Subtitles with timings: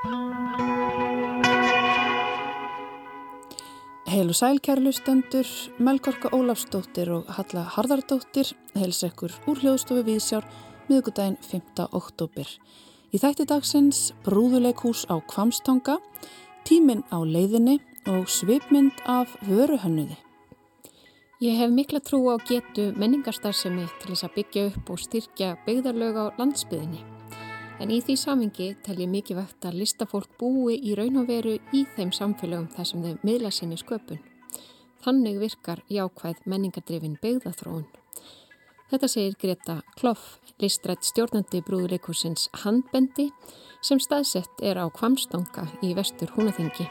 [0.00, 0.16] Heil
[4.28, 5.44] og sælkærlustendur,
[5.78, 10.48] Melgorka Ólafsdóttir og Halla Harðardóttir heils ekkur úr hljóðstofu Vísjár
[10.88, 11.84] miðugudaginn 5.
[11.92, 12.48] oktober.
[13.12, 16.00] Í þætti dagsins brúðuleikhús á Kvamstanga,
[16.64, 20.16] tíminn á leiðinni og svipmynd af vöruhönnuði.
[21.44, 26.14] Ég hef mikla trú á getu menningarstarfsemi til þess að byggja upp og styrkja byggðarlög
[26.16, 27.09] á landsbyðinni.
[27.80, 31.54] En í því samingi tel ég mikið vegt að listafólk búi í raun og veru
[31.72, 34.20] í þeim samfélögum þar sem þau miðla sinni sköpun.
[35.00, 37.86] Þannig virkar jákvæð menningardrifin byggðathróun.
[38.90, 43.30] Þetta segir Greta Kloff, listrætt stjórnandi brúðuleikursins Handbendi
[43.80, 46.84] sem staðsett er á Kvamstanga í vestur húnaþingi.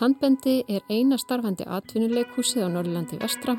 [0.00, 3.58] Handbendi er eina starfandi atvinnuleikhúsið á Norrlandi vestra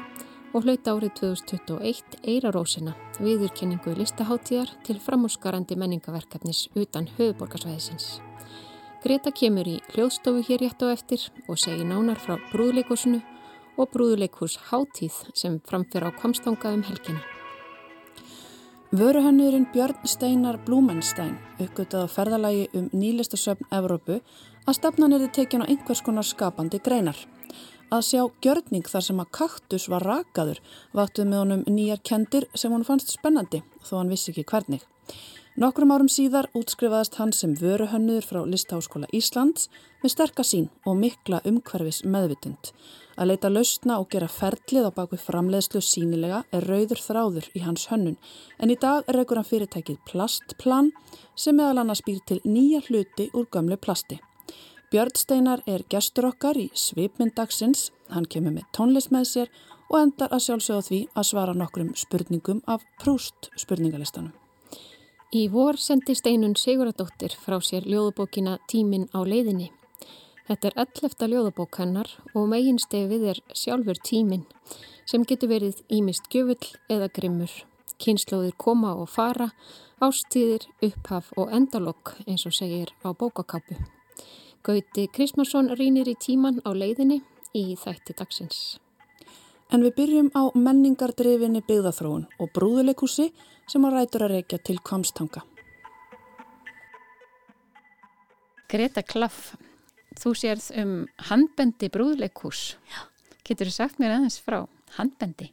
[0.52, 8.20] og hlaut árið 2021 Eirarósina viðurkenningu listaháttíðar til framúrskarandi menningaverkefnis utan höfuborgarsvæðisins.
[9.02, 13.22] Greta kemur í hljóðstofu hér rétt á eftir og segir nánar frá brúðleikúsinu
[13.80, 17.24] og brúðleikús háttíð sem framfyrir á kvamstanga um helgina.
[18.92, 24.18] Vöruhannurinn Björn Steinar Blúmenstein uppgötuð á ferðalagi um nýlistasöfn Evrópu
[24.68, 27.16] að stefnan er þið tekinn á einhvers konar skapandi greinar.
[27.92, 30.62] Að sjá gjörning þar sem að kaktus var rakaður
[30.96, 34.86] vaktuð með honum nýjar kendir sem hún fannst spennandi þó hann vissi ekki hvernig.
[35.60, 39.68] Nokkrum árum síðar útskrifaðist hann sem vöruhönnuður frá Listháskóla Íslands
[40.00, 42.72] með sterka sín og mikla umhverfis meðvitund.
[43.20, 47.90] Að leita lausna og gera ferlið á baku framleiðslu sínilega er rauður þráður í hans
[47.92, 48.16] hönnun
[48.56, 50.94] en í dag reykur hann fyrirtækið Plastplan
[51.36, 54.24] sem meðal annars býr til nýja hluti úr gömlu plasti.
[54.92, 59.52] Björn Steinar er gestur okkar í svipmyndagsins, hann kemur með tónlist með sér
[59.88, 64.34] og endar að sjálfsögða því að svara nokkrum spurningum af prúst spurningalistanum.
[65.32, 69.70] Í vor sendi Steinun Siguradóttir frá sér ljóðubókina Tímin á leiðinni.
[70.50, 74.44] Þetta er ellefta ljóðubók hennar og meginstefið er sjálfur tímin
[75.08, 77.56] sem getur verið ímist gjöfull eða grimmur.
[77.96, 79.54] Kynnslóðir koma og fara,
[80.04, 83.80] ástíðir, upphaf og endalokk eins og segir á bókakápu.
[84.62, 87.18] Gauti Krismarsson rínir í tíman á leiðinni
[87.58, 88.60] í þætti dagsins.
[89.74, 93.32] En við byrjum á menningardrifinni byggðathróun og brúðuleikúsi
[93.72, 95.42] sem að rætur að reykja til Kvamstanga.
[98.70, 99.56] Greta Klaff,
[100.22, 100.94] þú sérð um
[101.32, 102.76] handbendi brúðuleikús.
[103.42, 104.62] Getur þú sagt mér aðeins frá
[105.00, 105.50] handbendi?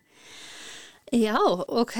[1.17, 1.97] Já, ok.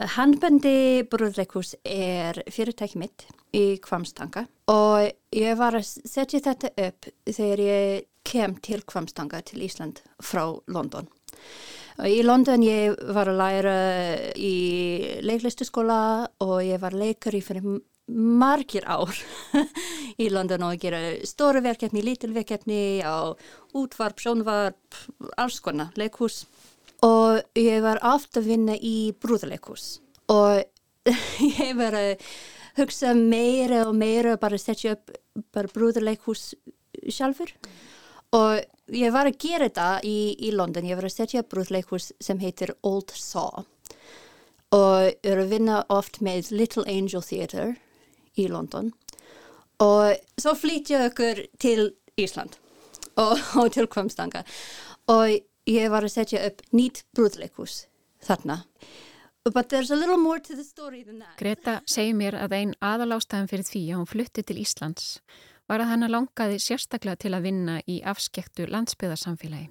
[0.00, 7.62] Handbendi brúðuleikús er fyrirtæki mitt í Kvamstanga og ég var að setja þetta upp þegar
[7.66, 11.10] ég kem til Kvamstanga til Ísland frá London.
[12.00, 13.76] Í London ég var að læra
[14.40, 14.54] í
[15.26, 16.00] leiklistaskóla
[16.46, 17.66] og ég var leikari fyrir
[18.10, 19.12] margir ár
[20.22, 23.36] í London og gera stóru verkefni, lítil verkefni á
[23.76, 24.96] útvarp, sjónvarp,
[25.36, 26.46] alls konar leikhús
[27.06, 30.00] og ég var aftur að vinna í brúðarleikhús.
[30.32, 30.62] Og
[31.62, 32.26] ég var að
[32.78, 35.14] hugsa meira og meira bara að setja upp
[35.54, 36.52] bara brúðarleikhús
[37.08, 37.52] sjálfur.
[38.36, 38.60] Og
[38.94, 42.40] ég var að gera þetta í, í London, ég var að setja upp brúðarleikhús sem
[42.42, 43.64] heitir Old Saw.
[44.70, 47.72] Og er að vinna oft með Little Angel Theatre
[48.38, 48.92] í London.
[49.82, 51.88] Og svo flytja okkur til
[52.20, 52.58] Ísland
[53.16, 54.44] og, og til Kvamstanga
[55.10, 55.40] og
[55.70, 57.84] ég var að setja upp nýtt brúðleikhús
[58.26, 58.62] þarna
[61.40, 65.06] Greta segir mér að einn aðalástæðan fyrir því að hún flutti til Íslands
[65.70, 69.70] var að hann langaði sérstaklega til að vinna í afskektu landsbyðarsamfélagi.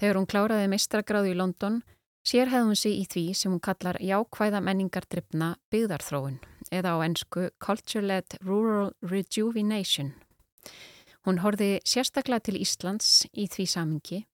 [0.00, 1.78] Þegar hún kláraði meistragráðu í London
[2.26, 6.40] sérhæði hún sig í því sem hún kallar jákvæða menningardryfna byggðarþróun
[6.74, 10.16] eða á ennsku Culture-led Rural Rejuvenation.
[11.22, 14.24] Hún horfi sérstaklega til Íslands í því samingi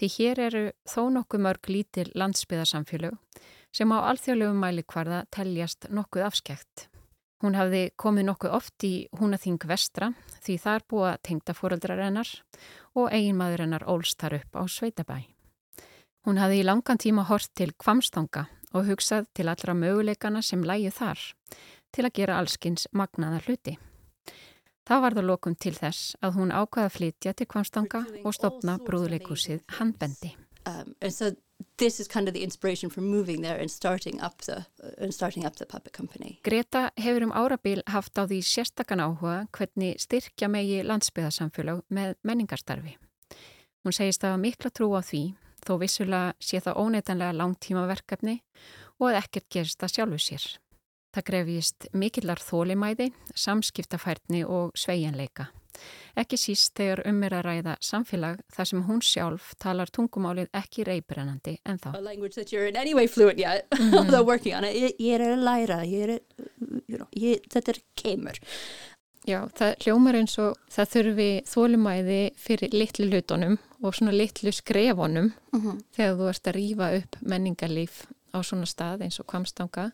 [0.00, 3.16] því hér eru þó nokkuð mörg lítil landsbyðarsamfélög
[3.76, 6.86] sem á alþjóðlegum mælikvarða teljast nokkuð afskekt.
[7.44, 12.30] Hún hafði komið nokkuð oft í húnaþing vestra því þar búa tengda fóröldrar hennar
[12.96, 15.18] og eiginmaður hennar ólst þar upp á Sveitabæ.
[16.24, 20.90] Hún hafði í langan tíma hort til kvamstanga og hugsað til allra möguleikana sem lægi
[20.96, 21.20] þar
[21.92, 23.76] til að gera allskins magnaða hluti.
[24.86, 28.76] Það var það lokum til þess að hún ákvaða að flytja til kvamstanga og stopna
[28.86, 30.36] brúðuleikúsið handbendi.
[30.66, 30.94] Um,
[31.76, 34.64] this is kind of the inspiration for moving there and starting up the,
[34.98, 36.38] and starting up the puppet company.
[36.44, 42.96] Greta hefur um árabil haft á því sérstakann áhuga hvernig styrkja megi landsbyðarsamfélag með menningarstarfi.
[43.84, 45.24] Hún segist að mikla trú á því
[45.66, 48.40] þó vissulega sé það óneitanlega langtíma verkefni
[49.00, 50.46] og að ekkert gerist það sjálfu sér.
[51.16, 55.46] Það grefjist mikillar þólimæði, samskiptafærni og sveianleika.
[56.16, 60.84] Ekki síst þegar um er að ræða samfélag þar sem hún sjálf talar tungumálið ekki
[60.88, 61.88] reybrennandi en þá.
[62.76, 64.68] Anyway yet, mm -hmm.
[64.72, 66.20] ég, ég er að læra, ég er,
[66.88, 68.40] you know, ég, þetta er kemur.
[69.26, 75.32] Já, það hljómar eins og það þurfi þólumæði fyrir litlu lutonum og svona litlu skrefunum
[75.52, 75.80] mm -hmm.
[75.96, 79.90] þegar þú ert að rýfa upp menningarlíf á svona stað eins og kvamstanga.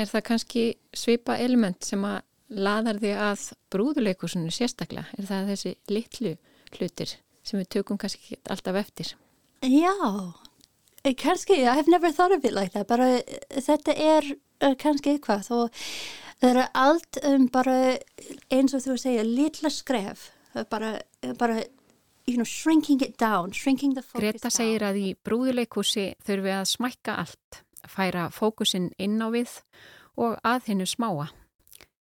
[0.00, 0.64] Er það kannski
[0.96, 2.22] svipa element sem að
[2.54, 5.06] laðar þig að brúðuleikusinu sérstaklega?
[5.18, 6.34] Er það þessi litlu
[6.74, 7.14] hlutir
[7.44, 9.14] sem við tökum kannski alltaf eftir?
[9.64, 9.94] Já,
[11.20, 13.20] kannski, I have never thought of it like that, bara
[13.50, 15.84] þetta er uh, kannski eitthvað og
[16.40, 17.76] það eru allt um bara
[18.52, 20.30] eins og þú segja, litla skref,
[20.70, 20.98] bara,
[21.38, 21.62] bara
[22.26, 24.40] you know, shrinking it down, shrinking the focus Greta down.
[24.40, 29.60] Greta segir að í brúðuleikusi þurfum við að smækka allt, færa fókusin inn á við
[30.20, 31.30] og að hennu smáa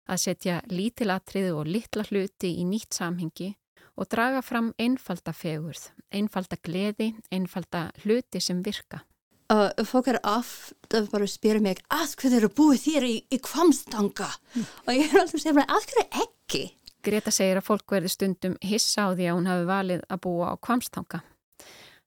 [0.10, 3.54] að setja lítilatriði og litla hluti í nýtt samhengi
[4.00, 9.04] og draga fram einfalda fegurð, einfalda gleði, einfalda hluti sem virka.
[9.50, 13.40] Uh, fólk er aft að bara spyrja mig að hvað eru búið þér í, í
[13.42, 14.68] kvamstanga mm.
[14.86, 16.62] og ég er alltaf að segja að hvað ekki.
[17.04, 20.54] Greta segir að fólk verði stundum hissa á því að hún hafi valið að búa
[20.54, 21.24] á kvamstanga.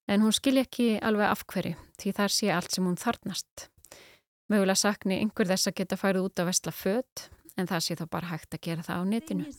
[0.06, 3.68] En hún skilja ekki alveg af hverju því þar sé allt sem hún þarnast.
[4.52, 7.28] Mögulega sakni einhver þess að geta færið út að vestla född
[7.60, 9.44] en það sé þá bara hægt að gera það á netinu.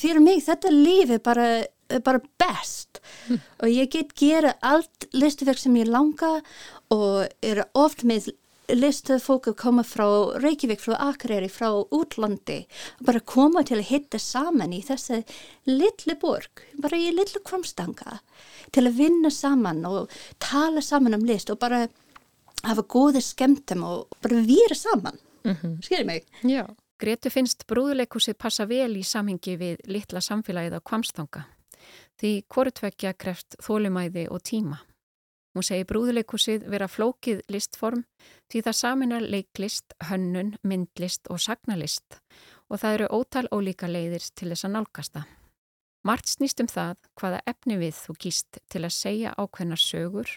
[0.00, 1.46] Fyrir mig þetta lífi bara,
[2.04, 3.38] bara best hm.
[3.62, 6.32] og ég get gera allt listuverk sem ég langa
[6.92, 7.14] og
[7.44, 8.22] er oft með
[8.74, 10.04] listu fólk að koma frá
[10.42, 12.58] Reykjavík, frá Akureyri, frá útlandi
[13.04, 15.22] bara koma til að hitta saman í þessi
[15.68, 18.18] litli borg bara í litlu kvamstanga
[18.74, 20.12] til að vinna saman og
[20.42, 21.86] tala saman um list og bara
[22.66, 25.82] hafa góði skemmtum og bara výra saman mm -hmm.
[25.82, 26.24] skilir mig?
[26.42, 26.66] Já,
[26.98, 31.44] Gretu finnst brúðuleikusið passa vel í samhengi við litla samfélagið á kvamstanga
[32.20, 34.78] því hvortvekja kreft þólumæði og tíma
[35.56, 38.04] Hún segi brúðuleikusið vera flókið listform
[38.52, 42.20] því það saminar leiklist, hönnun, myndlist og sagnalist
[42.68, 45.24] og það eru ótal ólíka leiðir til þess að nálgasta.
[46.06, 50.30] Mart snýst um það hvaða efni við þú gíst til að segja ákveðnar sögur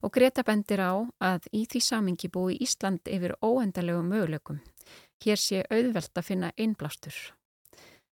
[0.00, 4.62] og Greta bendir á að í því samingi búi Ísland yfir óendalegu möguleikum.
[5.22, 7.14] Hér sé auðvelt að finna einblástur.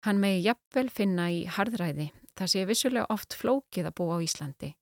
[0.06, 4.74] Hann megi jafnvel finna í hardræði Það sé vissulega oft flókið að búa á Íslandi,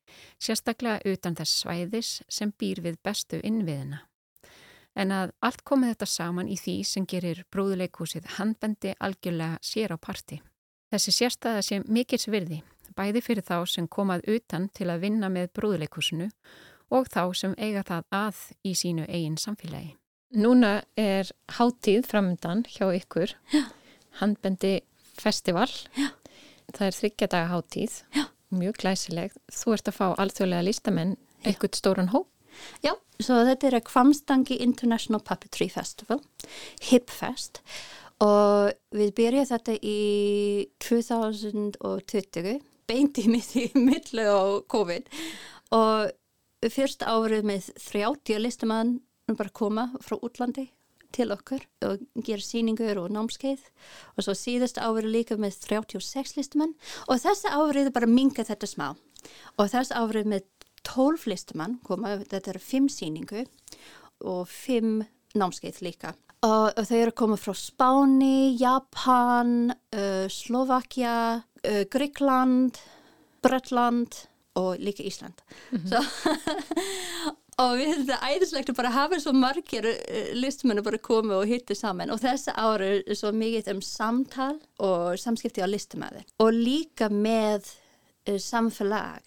[0.42, 4.00] sérstaklega utan þess svæðis sem býr við bestu innviðina.
[4.98, 9.98] En að allt komið þetta saman í því sem gerir brúðuleikúsið handbendi algjörlega sér á
[9.98, 10.40] parti.
[10.90, 12.60] Þessi sérstæða sé mikils virði,
[12.94, 16.28] bæði fyrir þá sem komað utan til að vinna með brúðuleikúsinu
[16.94, 19.94] og þá sem eiga það að í sínu eigin samfélagi.
[20.34, 23.34] Núna er háttíð framöndan hjá ykkur,
[24.18, 24.80] handbendi
[25.14, 25.70] festival.
[25.94, 26.10] Já
[26.72, 28.24] það er þryggjadaga háttíð, Já.
[28.54, 29.34] mjög glæsileg.
[29.52, 32.28] Þú ert að fá alþjóðlega listamenn eitthvað stóran hóp.
[32.84, 36.20] Já, svo þetta er að Kvamstangi International Puppetry Festival,
[36.86, 37.62] HIPFest
[38.22, 43.26] og við byrjaðum þetta í 2020, beint í
[43.74, 45.10] millu á COVID
[45.74, 49.00] og fyrst árið með 30 listamann
[49.32, 50.68] bara koma frá útlandi
[51.14, 53.62] til okkur og gera síningur og námskeið.
[54.16, 56.74] Og svo síðast árið líka með 36 listumann
[57.06, 58.88] og þessi árið bara minga þetta smá.
[59.58, 60.50] Og þessi árið með
[60.84, 63.46] 12 listumann koma, þetta eru 5 síningu
[64.24, 65.00] og 5
[65.38, 66.14] námskeið líka.
[66.44, 71.16] Og, og þau eru komið frá Spáni, Japan, uh, Slovakia,
[71.64, 72.82] uh, Gríkland,
[73.44, 74.26] Breitland
[74.60, 75.40] og líka Ísland.
[75.72, 75.88] Mm -hmm.
[75.88, 76.00] so,
[77.60, 81.50] og við hefum þetta æðislegt að bara hafa svo margir eh, listmennu bara komið og
[81.50, 86.50] hitti saman og þessi ára er svo mikið um samtal og samskipti á listamæði og
[86.56, 87.70] líka með
[88.28, 89.22] uh, samfélag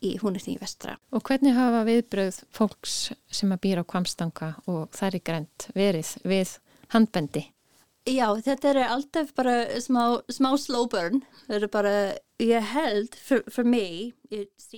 [0.00, 0.96] í húnirting í vestra.
[1.12, 6.14] Og hvernig hafa viðbröð fólks sem að býra á kvamstanga og þær í grænt verið
[6.24, 6.56] við
[6.94, 7.44] handbendi?
[8.10, 11.22] Já, þetta er alltaf bara smá, smá slow burn.
[11.46, 11.92] Þetta er bara,
[12.42, 14.12] ég held, for me...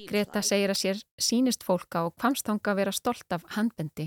[0.09, 4.07] Greta segir að sér sínist fólka og kvamstanga vera stolt af handbendi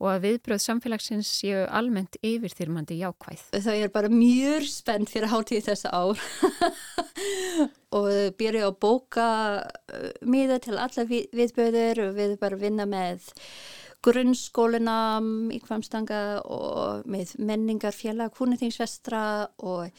[0.00, 3.44] og að viðbröð samfélagsins séu almennt yfirþyrmandi jákvæð.
[3.54, 6.18] Það er bara mjög spennt fyrir hátíð þessa ár
[8.00, 8.10] og
[8.40, 9.28] byrja að bóka
[9.62, 13.30] uh, miða til alla viðbröður og við bara vinna með
[14.04, 15.20] grunnskólina
[15.52, 19.22] í Kvamstanga og með menningarfélag Húnetingsvestra
[19.66, 19.90] og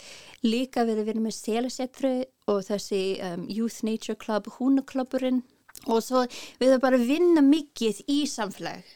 [0.46, 2.14] líka við erum með Selesettru
[2.50, 5.44] og þessi um, Youth Nature Club Húnuklubburinn
[5.88, 6.24] og svo
[6.60, 8.88] við erum bara að vinna mikið í samfélag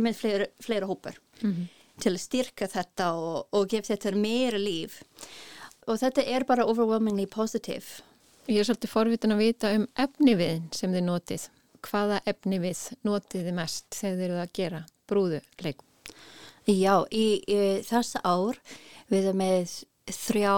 [0.00, 1.66] með fleira, fleira hópar mm -hmm.
[2.00, 5.02] til að styrka þetta og, og gefa þetta meira líf.
[5.86, 7.84] Og þetta er bara overwhelmingly positive.
[8.48, 11.48] Ég er svolítið forvitin að vita um efniviðin sem þið notið
[11.84, 15.88] hvaða efnivið notið þið mest þegar þið eru að gera brúðuleikum?
[16.64, 18.60] Já, í, í þess ár
[19.12, 19.74] við erum með
[20.08, 20.56] þrjá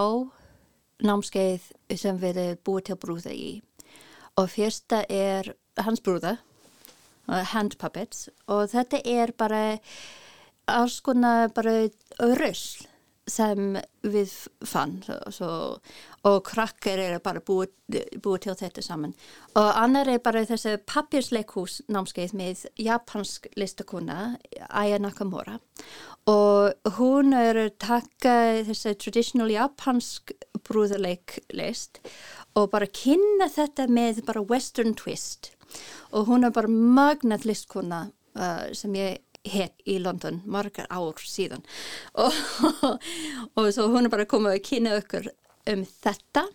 [1.07, 3.49] námskeið sem við erum búið til brúða í.
[4.37, 5.51] Og fyrsta er
[5.83, 6.37] hans brúða
[7.27, 9.79] hand puppets og þetta er bara
[10.67, 11.87] alls konar bara
[12.39, 12.87] rösl
[13.27, 13.75] sem
[14.07, 14.31] við
[14.65, 15.49] fann svo,
[16.27, 17.73] og krakkar er bara búið,
[18.23, 19.15] búið til þetta saman.
[19.59, 24.37] Og annar er bara þessi pappirsleikús námskeið með japansk listakona
[24.69, 25.59] Aya Nakamura.
[26.27, 30.33] Og hún er að taka þessi traditional japansk
[30.67, 32.01] brúðarleiklist
[32.57, 35.53] og bara kynna þetta með bara western twist.
[36.15, 38.07] Og hún er bara magnat listkona
[38.37, 39.19] uh, sem ég
[39.51, 41.65] hér í London margar ár síðan.
[42.19, 42.35] Og,
[43.57, 45.31] og svo hún er bara komið að kynna okkur
[45.73, 46.47] um þetta.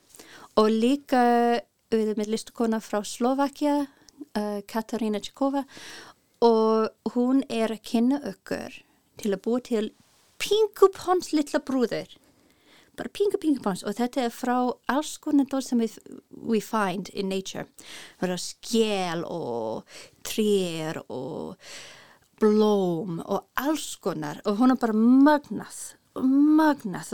[0.61, 1.23] Og líka
[1.93, 5.65] við erum með listkona frá Slovakia uh, Katarína Tchikova
[6.43, 8.83] og hún er að kynna okkur
[9.21, 9.87] til að búa til
[10.43, 12.17] Pinkupons litla brúður.
[12.99, 14.57] Bara pingu pingu pons og þetta er frá
[14.91, 15.95] alls konar dóð sem við
[16.35, 17.65] we find in nature.
[18.21, 19.95] Það er skjel og
[20.27, 21.55] trýr og
[22.43, 25.81] blóm og alls konar og hún er bara magnað
[26.19, 27.13] magnað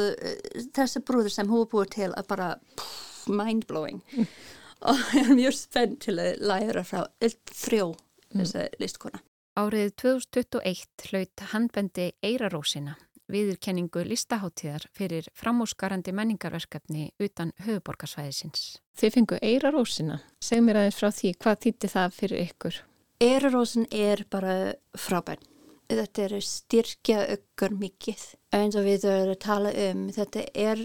[0.74, 4.28] þessi brúður sem hún er búið til að bara pff, mind-blowing mm.
[4.90, 7.92] og ég er mjög spennt til að læra frá þrjó
[8.34, 8.78] þessi mm.
[8.82, 9.24] listkona
[9.58, 12.94] Árið 2021 hlaut handbendi Eirarósina
[13.32, 18.78] viðurkenningu listaháttíðar fyrir framúsgarandi menningarverkefni utan höfuborgarsvæðisins.
[18.98, 20.20] Þið fengu Eirarósina.
[20.40, 22.80] Segð mér aðeins frá því, hvað týtti það fyrir ykkur?
[23.18, 25.42] Eirarósin er bara frábært.
[25.90, 28.20] Þetta er styrkja ykkur mikið.
[28.54, 30.84] Eins og við erum að tala um, þetta er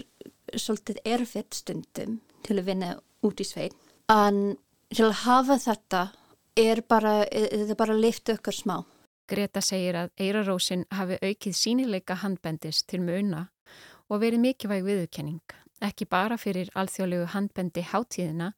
[0.58, 2.88] svolítið erfitt stundum til að vinna
[3.22, 3.76] út í svein.
[4.10, 4.56] En
[4.90, 6.02] til að hafa þetta
[6.58, 8.76] er bara, þetta er bara að lifta ykkur smá.
[9.30, 13.46] Greta segir að Eirarósin hafi aukið sínileika handbendis til muna
[14.10, 18.52] og verið mikilvæg viðurkenning, ekki bara fyrir alþjóðlegu handbendi hátíðina,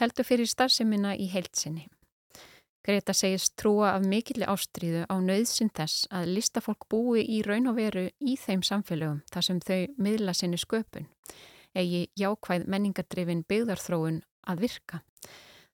[0.00, 1.88] heldur fyrir starfseminna í heilsinni.
[2.86, 7.80] Greta segist trúa af mikilli ástríðu á nöðsinn þess að listafólk búi í raun og
[7.80, 11.08] veru í þeim samfélögum þar sem þau miðla sinni sköpun,
[11.74, 15.00] eigi jákvæð menningadrifin byggðarþróun að virka.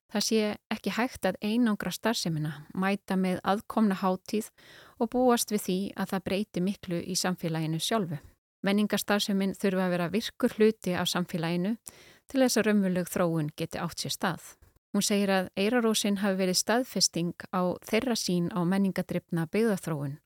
[0.09, 0.39] Það sé
[0.73, 4.49] ekki hægt að einangra starfseminna, mæta með aðkomna háttíð
[4.97, 8.17] og búast við því að það breyti miklu í samfélaginu sjálfu.
[8.65, 11.77] Menningarstarfsemin þurfa að vera virkur hluti af samfélaginu
[12.25, 14.53] til þess að raunvölu þróun geti átt sér stað.
[14.93, 20.19] Hún segir að Eirarósin hafi verið staðfesting á þeirra sín á menningadryfna byggðarþróun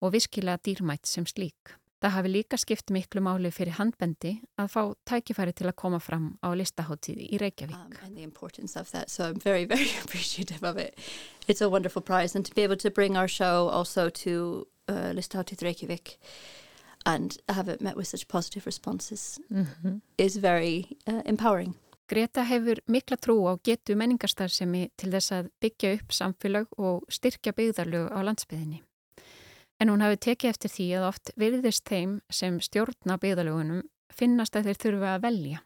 [0.00, 1.74] og viskilega dýrmætt sem slík.
[2.00, 6.26] Það hafi líka skipt miklu máli fyrir handbendi að fá tækifæri til að koma fram
[6.40, 7.76] á listaháttíð í Reykjavík.
[7.76, 8.32] Um,
[8.92, 10.98] that, so I'm very, very appreciative of it.
[11.46, 15.12] It's a wonderful prize and to be able to bring our show also to uh,
[15.12, 16.16] listaháttíð Reykjavík
[17.06, 20.00] and have it met with such positive responses mm -hmm.
[20.16, 21.74] is very uh, empowering.
[22.08, 27.54] Greta hefur mikla trú á getu menningarstarfsemi til þess að byggja upp samfélag og styrkja
[27.56, 28.82] byggðarlög á landsbyðinni.
[29.80, 34.68] En hún hafi tekið eftir því að oft virðist þeim sem stjórna byggðalögunum finnast að
[34.68, 35.62] þeir þurfa að velja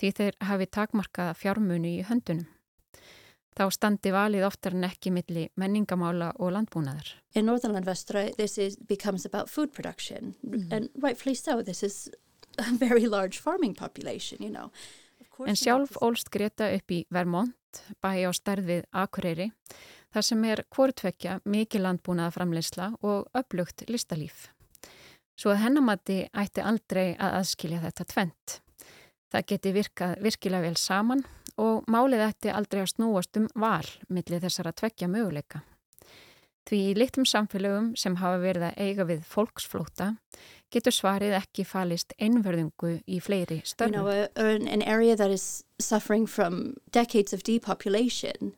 [0.00, 2.48] því þeir hafi takmarkaða fjármunu í höndunum.
[3.56, 7.14] Þá standi valið oftar en ekki milli menningamála og landbúnaðar.
[7.32, 10.68] In Northernland Vestra this is, becomes about food production mm.
[10.70, 12.10] and rightfully so this is
[12.58, 14.70] a very large farming population you know.
[15.44, 19.50] En sjálf ólst Greta upp í Vermont, bæi á starfið Akureyri
[20.14, 24.46] þar sem er hvortvekja mikið landbúnaða framleysla og upplugt listalíf.
[25.36, 28.60] Svo að hennamatti ætti aldrei að aðskilja þetta tvent.
[29.28, 31.24] Það geti virkað virkilega vel saman
[31.60, 35.60] og málið ætti aldrei að snúast um val millir þessara tvekja möguleika.
[36.66, 40.14] Því í litum samfélögum sem hafa verið að eiga við fólksflóta
[40.76, 44.06] getur svarið ekki falist einverðungu í fleiri störnum.
[44.06, 48.54] You know, an area that is suffering from decades of depopulation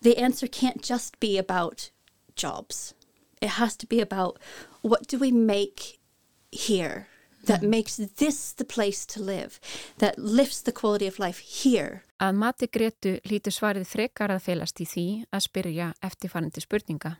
[0.00, 1.90] the answer can't just be about
[2.36, 2.94] jobs.
[3.40, 4.38] It has to be about
[4.82, 5.98] what do we make
[6.50, 7.06] here
[7.44, 7.68] that mm.
[7.68, 9.60] makes this the place to live,
[9.98, 12.02] that lifts the quality of life here.
[12.20, 17.14] Að mati Gretu lítur svarið frekar að felast í því að spyrja eftirfarandi spurninga.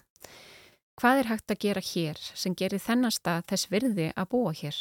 [1.01, 4.77] Hvað er hægt að gera hér sem gerir þennan stað þess virði að búa hér?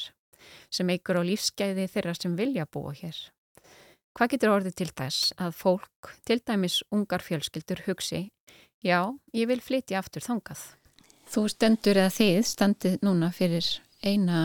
[0.68, 3.16] Sem eigur á lífsgæði þeirra sem vilja búa hér?
[4.12, 8.20] Hvað getur orðið til þess að fólk, til dæmis ungar fjölskyldur, hugsi,
[8.84, 10.66] já, ég vil flytja aftur þangað?
[11.32, 13.70] Þú stendur eða þið standið núna fyrir
[14.04, 14.42] eina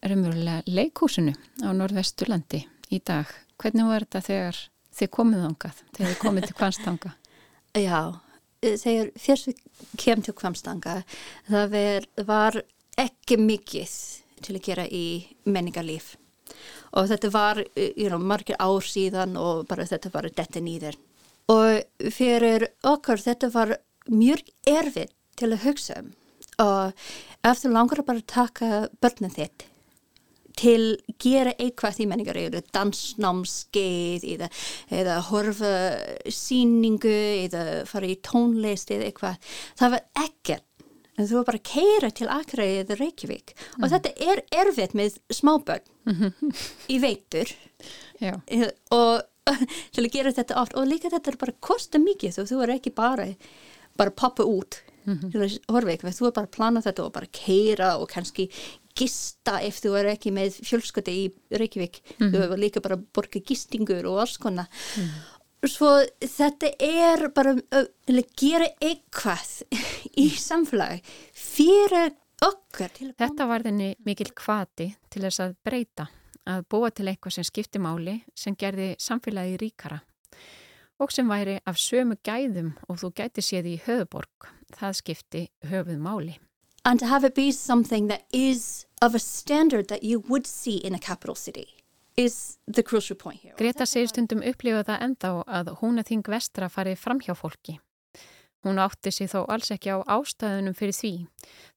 [0.00, 3.28] raunverulega leikúsinu á norðvesturlandi í dag.
[3.60, 4.62] Hvernig var þetta þegar
[4.96, 7.12] þið komið ángað, þegar þið komið til Kvanstanga?
[7.88, 8.00] Já,
[8.62, 9.60] þegar fyrst við
[10.00, 10.96] kemum til Kvanstanga
[11.48, 11.76] það
[12.26, 12.62] var
[12.98, 13.92] ekki mikið
[14.42, 15.04] til að gera í
[15.46, 16.16] menningarlíf.
[16.96, 20.96] Og þetta var you know, margir ár síðan og bara þetta var þetta nýður
[21.48, 23.74] og fyrir okkar þetta var
[24.08, 26.12] mjög erfitt til að hugsa um.
[26.58, 27.04] Og
[27.46, 29.68] eftir langar að bara taka börnum þitt
[30.58, 34.48] til gera eitthvað í menningar eða dansnámskeið eða,
[35.00, 35.74] eða horfa
[36.34, 39.54] síningu eða fara í tónlist eða eitthvað.
[39.78, 40.64] Það var ekkert.
[41.18, 43.54] En þú var bara að keira til Akraði eða Reykjavík.
[43.54, 43.82] Mm.
[43.82, 46.52] og þetta er erfitt með smábörn mm -hmm.
[46.88, 47.54] í veitur.
[48.94, 49.22] Og
[49.94, 50.76] til að gera þetta oft.
[50.76, 52.38] Og líka þetta er bara kosta mikið.
[52.38, 53.34] Og þú er ekki bara
[53.98, 55.30] bara poppa út mm -hmm.
[55.66, 58.50] að eitthvað, þú er bara að plana þetta og bara keira og kannski
[58.98, 62.30] gista ef þú er ekki með fjölskoti í Reykjavík, -hmm.
[62.34, 65.90] þú er líka bara borga gistingur og alls konar mhm svo
[66.22, 67.88] þetta er bara að
[68.38, 69.64] gera eitthvað
[70.18, 71.00] í samfélagi
[71.34, 72.12] fyrir
[72.44, 72.92] okkar.
[73.18, 76.08] Þetta var þenni mikil kvati til þess að breyta,
[76.46, 80.02] að búa til eitthvað sem skipti máli, sem gerði samfélagi ríkara
[80.98, 84.48] og sem væri af sömu gæðum og þú gæti séð í höfuborg.
[84.74, 86.38] Það skipti höfuð máli.
[86.84, 90.76] And to have it be something that is of a standard that you would see
[90.76, 91.78] in a capital city.
[92.18, 97.36] Greta segir stundum upplifa það enda á að hún að þing vestra fari fram hjá
[97.38, 97.78] fólki.
[98.66, 101.12] Hún átti sig þó alls ekki á ástæðunum fyrir því,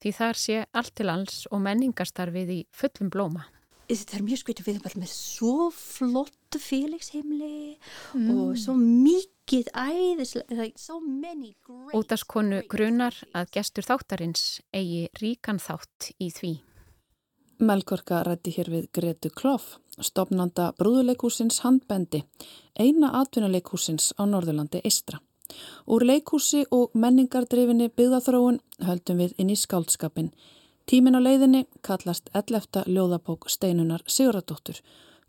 [0.01, 3.45] því þar sé allt til alls og menningarstarfið í fullum blóma.
[3.91, 7.77] Það er mjög skvítið við bara með svo flott félagsheimli
[8.15, 8.29] mm.
[8.31, 11.93] og svo mikið æðislega, so many great...
[11.93, 16.53] Ótaskonu grunar að gestur þáttarins eigi ríkan þátt í því.
[17.61, 22.23] Melgorka rætti hér við Gretu Kloff, stopnanda brúðuleikúsins Handbendi,
[22.73, 25.19] eina atvinnuleikúsins á Norðurlandi Eistra.
[25.85, 30.31] Úr leikúsi og menningardrifinni byggðathróun höldum við inn í skáldskapin.
[30.89, 32.87] Tímin á leiðinni kallast 11.
[32.89, 34.79] ljóðabók steinunar Siguradóttur.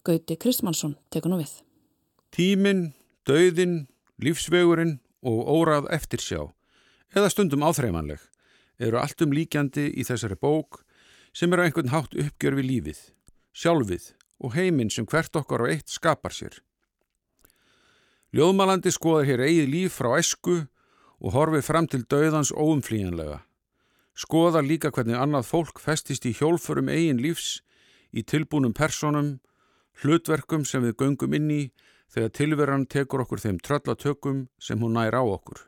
[0.02, 1.52] Gauti Kristmansson tekur nú við.
[2.32, 2.94] Tímin,
[3.28, 6.48] dauðin, lífsvegurinn og órað eftirsjá,
[7.12, 8.24] eða stundum áþreifanleg,
[8.80, 10.80] eru alltum líkjandi í þessari bók
[11.32, 13.00] sem er á einhvern hátt uppgjör við lífið,
[13.56, 14.10] sjálfið
[14.42, 16.58] og heiminn sem hvert okkar á eitt skapar sér.
[18.32, 20.62] Ljóðmalandi skoðar hér eigið líf frá æsku
[21.22, 23.42] og horfið fram til dauðans óumflíjanlega.
[24.16, 27.62] Skoðar líka hvernig annað fólk festist í hjólfurum eigin lífs,
[28.12, 29.38] í tilbúnum personum,
[30.02, 31.62] hlutverkum sem við göngum inn í
[32.12, 35.64] þegar tilveran tekur okkur þeim tröllatökum sem hún nær á okkur.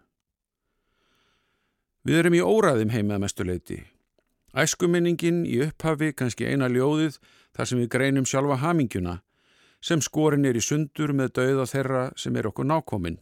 [2.04, 3.80] Við erum í óræðum heimað mestuleiti
[4.54, 7.18] Æskuminningin í upphafi kannski eina ljóðið
[7.56, 9.18] þar sem við greinum sjálfa hamingjuna
[9.84, 13.18] sem skorin er í sundur með dauða þeirra sem er okkur nákominn.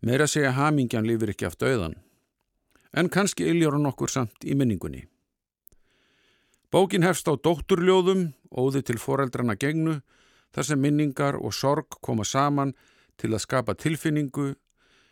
[0.00, 1.98] Meira segja hamingjan lifir ekki af dauðan.
[2.94, 5.04] En kannski iljur hann okkur samt í minningunni.
[6.72, 9.98] Bókin hefst á dótturljóðum, óði til foreldrana gegnu,
[10.54, 12.72] þar sem minningar og sorg koma saman
[13.20, 14.54] til að skapa tilfinningu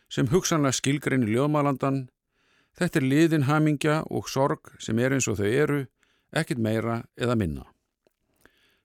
[0.09, 2.07] sem hugsanlega skilgrein í ljóðmálandan
[2.79, 5.81] Þetta er liðin hamingja og sorg sem er eins og þau eru,
[6.31, 7.67] ekkit meira eða minna.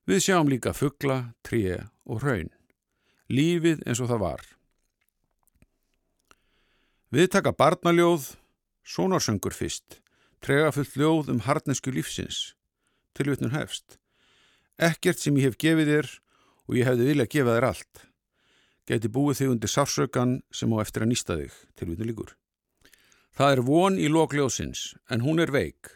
[0.06, 2.52] Við sjáum líka fuggla, tríu og hraun.
[3.30, 4.44] Lífið eins og það var.
[7.16, 8.36] Við taka barnaljóð,
[8.86, 10.00] sónarsöngur fyrst,
[10.46, 12.54] trega fullt ljóð um harnesku lífsins,
[13.18, 13.98] tilvitnum hefst.
[14.78, 16.12] Ekkert sem ég hef gefið þér
[16.68, 18.06] og ég hefði viljað gefa þér allt.
[18.86, 22.36] Geti búið þig undir sársökan sem á eftir að nýsta þig, tilvitnum líkur.
[23.36, 25.90] Það er von í lokljósins, en hún er veik.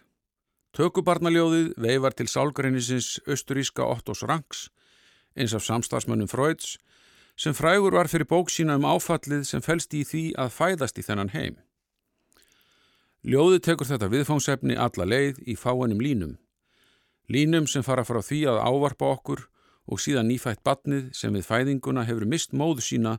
[0.76, 4.66] Tökubarnaljóðið veifar til sálgreinisins austuríska Ottos Ranks,
[5.40, 6.76] eins af samstagsmönnum Freuds,
[7.40, 11.06] sem frægur var fyrir bók sína um áfallið sem fælst í því að fæðast í
[11.08, 11.56] þennan heim.
[13.24, 16.34] Ljóðið tekur þetta viðfóngsefni alla leið í fáinum línum.
[17.32, 19.46] Línum sem fara frá því að ávarpa okkur
[19.88, 23.16] og síðan nýfætt batnið sem við fæðinguna hefur mist móðu sína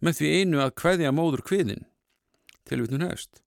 [0.00, 1.86] með því einu að hveðja móður kviðin.
[2.68, 3.41] Tilvitnun hefst.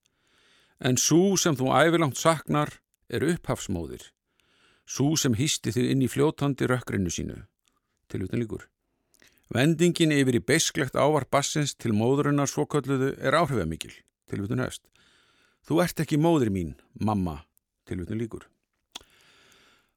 [0.79, 4.11] En svo sem þú ævilangt saknar er upphafsmóðir.
[4.85, 7.43] Svo sem hýsti þig inn í fljótandi rökkrinu sínu.
[8.11, 8.67] Til utan líkur.
[9.53, 13.93] Vendingin yfir í beisklegt ávar bassins til móðurinnar svokölluðu er áhrifamikil.
[14.29, 14.83] Til utan hefst.
[15.65, 17.45] Þú ert ekki móðir mín, mamma.
[17.85, 18.45] Til utan líkur.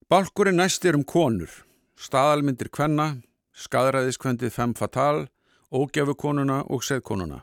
[0.09, 1.51] Balkurinn næst er um konur.
[1.99, 3.19] Staðalmyndir kvenna,
[3.53, 5.27] skadræðiskvendið fem fatal,
[5.75, 7.43] ógjafukonuna og seðkonuna.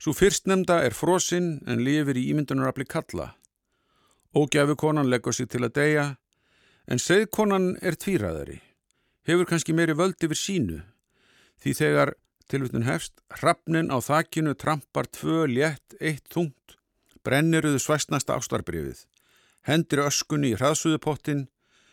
[0.00, 3.34] Svo fyrstnemda er frosinn en lifir í ímyndunarafli kalla.
[4.32, 6.04] Ógjafukonan leggur sig til að deyja
[6.88, 8.56] en seðkonan er tvíraðari.
[9.28, 10.78] Hefur kannski meiri völd yfir sínu
[11.60, 12.14] því þegar
[12.48, 16.78] tilvitun hefst hrappnin á þakkinu trampar tvö létt, eitt þungt,
[17.20, 19.04] brenniruðu svæstnasta ástarbrifið,
[19.68, 21.44] hendir öskunni í hraðsuðupottin,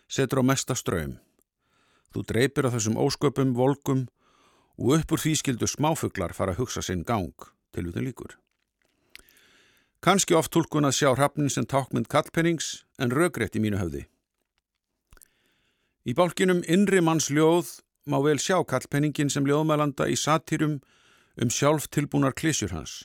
[0.08, 1.18] setur á mesta ströym.
[2.16, 4.08] Þú dreipir á þessum ósköpum, volkum
[4.80, 7.36] og uppur því skildu smáfuglar fara að hugsa sinn gang,
[7.76, 8.38] tilvitun líkur.
[10.04, 14.06] Kanski oft tólkun að sjá hrappnin sem tákmynd kallpennings en röggrétt í mínu höfði.
[16.08, 20.78] Í bálkinum Inri manns ljóð má vel sjá kallpenningin sem ljóðmælanda í satyrum
[21.42, 23.04] um sjálf tilbúnar klísjur hans.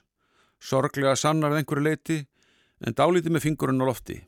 [0.63, 2.19] Sorglega sannar einhverju leiti
[2.87, 4.21] en dálítið með fingurinn á lofti.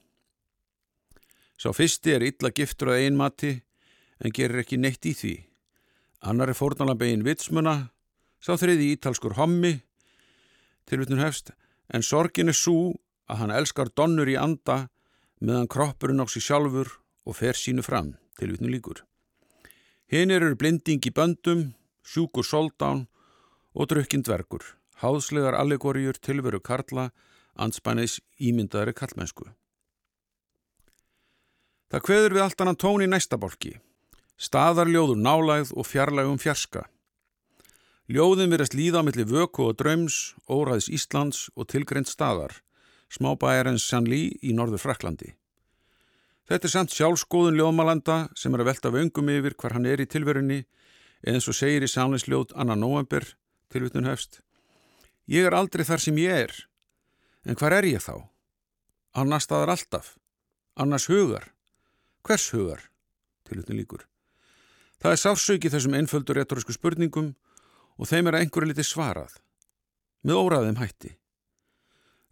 [1.61, 3.53] Sá fyrsti er illa giftur að einmati
[4.18, 5.35] en gerir ekki neitt í því.
[6.25, 7.90] Annar er fórnalambegin vitsmuna,
[8.40, 9.77] sá þriði ítalskur hommi,
[10.88, 11.53] tilvittun hefst,
[11.88, 12.94] en sorgin er svo
[13.31, 14.88] að hann elskar donnur í anda
[15.40, 16.90] meðan kroppurinn á sig sjálfur
[17.25, 19.03] og fer sínu fram, tilvittun líkur.
[20.12, 21.73] Hinnir eru blinding í böndum,
[22.05, 23.07] sjúkur soldán
[23.75, 24.62] og drukkinn dvergur,
[25.01, 27.11] háðslegar allegoríur tilveru karla,
[27.57, 29.49] anspænis ímyndaðari kallmennsku.
[31.90, 33.77] Það kveður við allt annan tón í næsta bólki,
[34.37, 36.88] staðarljóður nálægð og fjarlægum fjarska.
[38.05, 42.53] Ljóðin verðast líða á milli vöku og dröms, óræðis Íslands og tilgreynd staðar,
[43.09, 45.31] smábæjarens Sannlí í norður Fraklandi.
[46.45, 50.05] Þetta er samt sjálfskoðun ljóðmalanda sem er að velta vöngum yfir hvar hann er í
[50.05, 50.59] tilverunni
[51.25, 53.25] eins og segir í samlingsljóð Anna Nóember,
[53.73, 54.43] tilvitun hefst.
[55.25, 56.53] Ég er aldrei þar sem ég er,
[57.49, 58.29] en hvar er ég þá?
[59.17, 60.19] Annars staðar alltaf,
[60.77, 61.55] annars hugar.
[62.21, 62.85] Hvers hugar?
[63.49, 64.05] Tilvitun líkur.
[65.01, 67.33] Það er sársauki þessum einföldur retorísku spurningum
[67.98, 69.37] og þeim er einhverju liti svarað,
[70.24, 71.14] með óraðum hætti.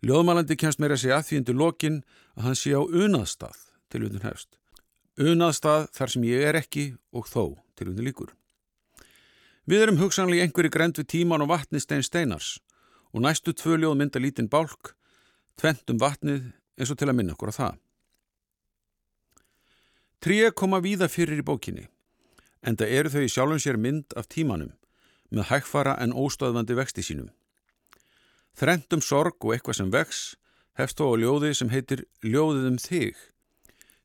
[0.03, 1.99] Ljóðmalandi kemst meira segja að því undir lokin
[2.35, 3.59] að hann sé á unaðstað
[3.93, 4.57] tilvöndun hefst.
[5.21, 8.33] Unaðstað þar sem ég er ekki og þó tilvöndun líkur.
[9.69, 12.57] Við erum hugsanlega einhverju grend við tíman og vatni stein steinars
[13.13, 14.97] og næstu tvö ljóð mynda lítinn bálk,
[15.61, 17.81] tventum vatnið eins og til að minna okkur á það.
[20.23, 21.87] Tríu koma víða fyrir í bókinni,
[22.63, 24.73] en það eru þau í sjálfum sér mynd af tímanum
[25.33, 27.31] með hægfara en óstöðvandi vexti sínum.
[28.59, 30.23] Þrentum sorg og eitthvað sem vex
[30.79, 33.21] hefst þó á ljóði sem heitir Ljóðið um þig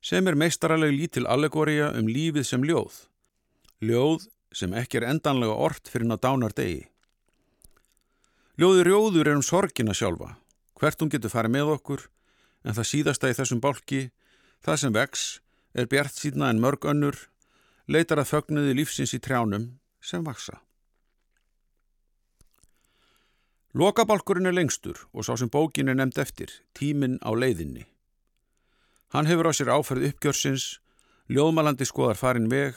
[0.08, 3.08] sem er meistaraleg lítil allegória um lífið sem ljóð.
[3.84, 6.86] Ljóð sem ekki er endanlega orrt fyrir ná dánar degi.
[8.58, 10.38] Ljóður rjóður er um sorgina sjálfa,
[10.80, 12.06] hvert hún getur farið með okkur,
[12.66, 14.08] en það síðasta í þessum bálki,
[14.66, 15.26] það sem vex,
[15.78, 17.20] er bjart síðna en mörg önnur,
[17.86, 20.58] leitar að fögnuði lífsins í trjánum sem vaksa.
[23.78, 27.84] Lokabálkurinn er lengstur og sá sem bókin er nefnd eftir, tíminn á leiðinni.
[29.14, 30.80] Hann hefur á sér áferð uppgjörsins,
[31.30, 32.74] ljóðmalandi skoðar farin veg,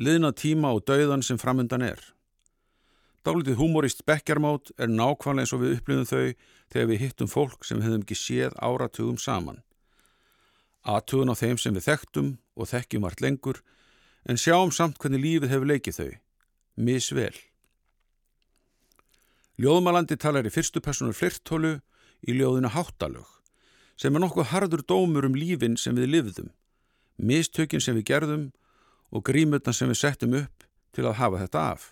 [0.00, 2.00] liðna tíma og dauðan sem framundan er.
[3.20, 6.32] Dálitið humorist bekkjarmót er nákvæmlega eins og við upplifum þau
[6.72, 9.60] þegar við hittum fólk sem við hefum ekki séð áratugum saman.
[10.88, 13.60] Aðtugun á þeim sem við þekktum og þekkjum vart lengur
[14.24, 16.12] en sjáum samt hvernig lífið hefur leikið þau.
[16.80, 17.36] Misvel.
[19.54, 21.76] Ljóðmalandi talar í fyrstu personu flirtólu
[22.26, 23.28] í ljóðinu háttalög
[23.94, 26.48] sem er nokkuð hardur dómur um lífin sem við lifðum,
[27.22, 28.48] mistökin sem við gerðum
[29.14, 31.84] og grímutna sem við settum upp til að hafa þetta af.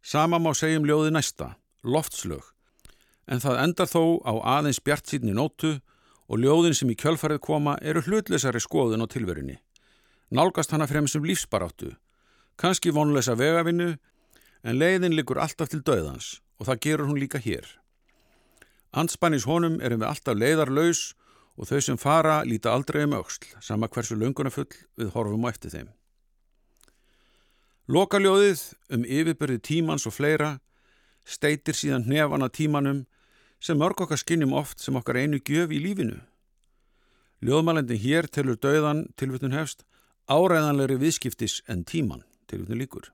[0.00, 1.50] Sama má segjum ljóði næsta,
[1.84, 2.46] loftslög,
[3.28, 5.74] en það endar þó á aðeins bjart síðni nótu
[6.24, 9.58] og ljóðin sem í kjölfarið koma eru hlutleysari skoðun á tilverunni.
[10.32, 11.92] Nálgast hana fremst um lífsbaráttu,
[12.56, 13.98] kannski vonleisa vegavinnu,
[14.64, 17.66] en leiðin liggur alltaf til döðans og það gerur hún líka hér.
[18.94, 21.00] Anspannis honum erum við alltaf leiðarlaus
[21.58, 25.74] og þau sem fara líta aldrei um auksl, sama hversu lungunafull við horfum á eftir
[25.74, 25.88] þeim.
[27.90, 28.62] Lokaljóðið
[28.94, 30.52] um yfirbyrði tímans og fleira
[31.26, 33.02] steitir síðan hnefana tímanum
[33.62, 36.20] sem mörg okkar skinnjum oft sem okkar einu gjöf í lífinu.
[37.42, 39.82] Ljóðmælendin hér telur döðan tilvitun hefst
[40.30, 43.10] áræðanlegri viðskiptis en tíman tilvitun líkur.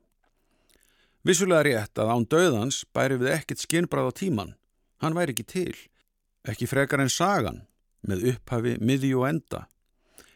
[1.27, 4.55] Vissulega rétt að án döðans bæri við ekkert skinnbrað á tíman
[4.99, 5.75] Hann væri ekki til,
[6.49, 7.63] ekki frekar en sagan,
[8.03, 9.67] með upphafi, miði og enda.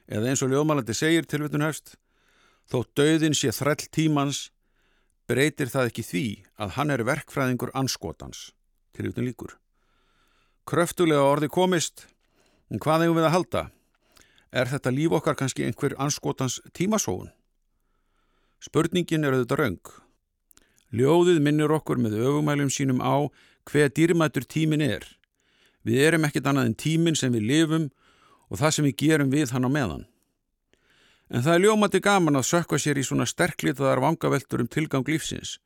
[0.07, 1.97] Eða eins og ljóðmælandi segir tilvitun hefst,
[2.71, 4.45] þó döðin sé þræll tímans,
[5.27, 6.25] breytir það ekki því
[6.63, 8.53] að hann er verkfræðingur anskotans,
[8.95, 9.57] tilvitun líkur.
[10.69, 12.07] Kröftulega orði komist,
[12.71, 13.65] en hvað hefum við að halda?
[14.53, 17.33] Er þetta líf okkar kannski einhver anskotans tímasóun?
[18.63, 19.95] Spurningin er auðvitað raung.
[20.93, 23.33] Ljóðið minnir okkur með ögumælum sínum á
[23.71, 25.05] hver dýrmætur tímin er.
[25.83, 27.87] Við erum ekkit annað en tímin sem við lifum
[28.53, 30.05] og það sem við gerum við hann á meðan.
[31.33, 35.57] En það er ljómandi gaman að sökka sér í svona sterklitaðar vangaveltur um tilgang lífsins.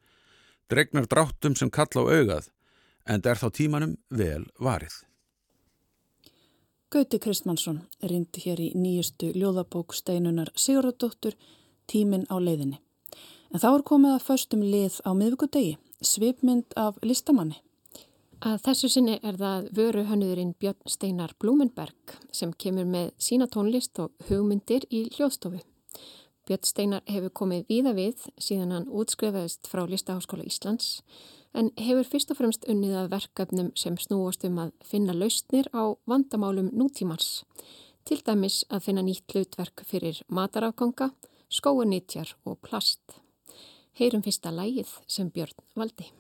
[0.71, 2.49] Dregnar dráttum sem kalla á augað,
[3.07, 4.95] en það er þá tímanum vel varið.
[6.87, 11.35] Gauti Kristmannsson rindi hér í nýjustu ljóðabók steinunar Sigurðardóttur
[11.91, 12.79] Tímin á leiðinni.
[13.57, 17.55] En þá er komið að förstum lið á miðvíkudegi, svipmynd af listamanni.
[18.45, 23.97] Að þessu sinni er það vöru hönnuðurinn Björn Steinar Blúmenberg sem kemur með sína tónlist
[24.05, 25.63] og hugmyndir í hljóðstofu.
[26.45, 31.01] Björn Steinar hefur komið víða við síðan hann útskrifaðist frá Listaháskóla Íslands
[31.57, 35.97] en hefur fyrst og fremst unnið að verkefnum sem snúast um að finna lausnir á
[36.05, 37.47] vandamálum nútímans.
[38.05, 41.15] Til dæmis að finna nýtt hlutverk fyrir matarafganga,
[41.49, 43.23] skóunitjar og plast.
[43.97, 46.11] Heyrum fyrsta lægið sem Björn valdi.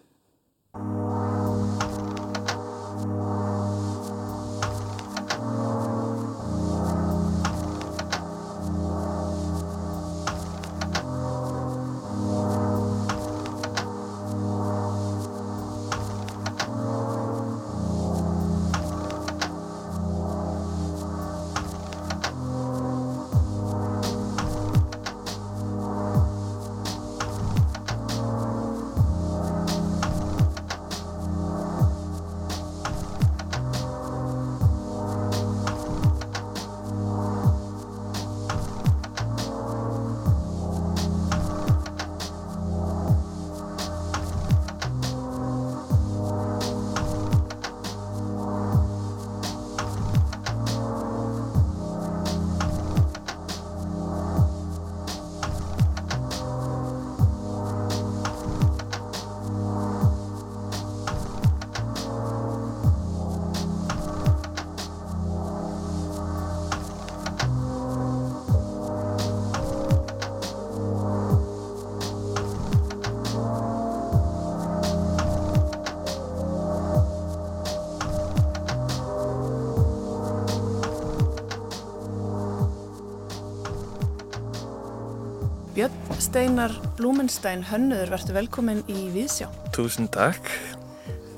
[86.36, 89.46] Steinar Blúmenstein, hönnuður, verður velkomin í Víðsjá.
[89.72, 90.50] Túsund takk.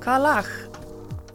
[0.03, 0.47] Hvaða lag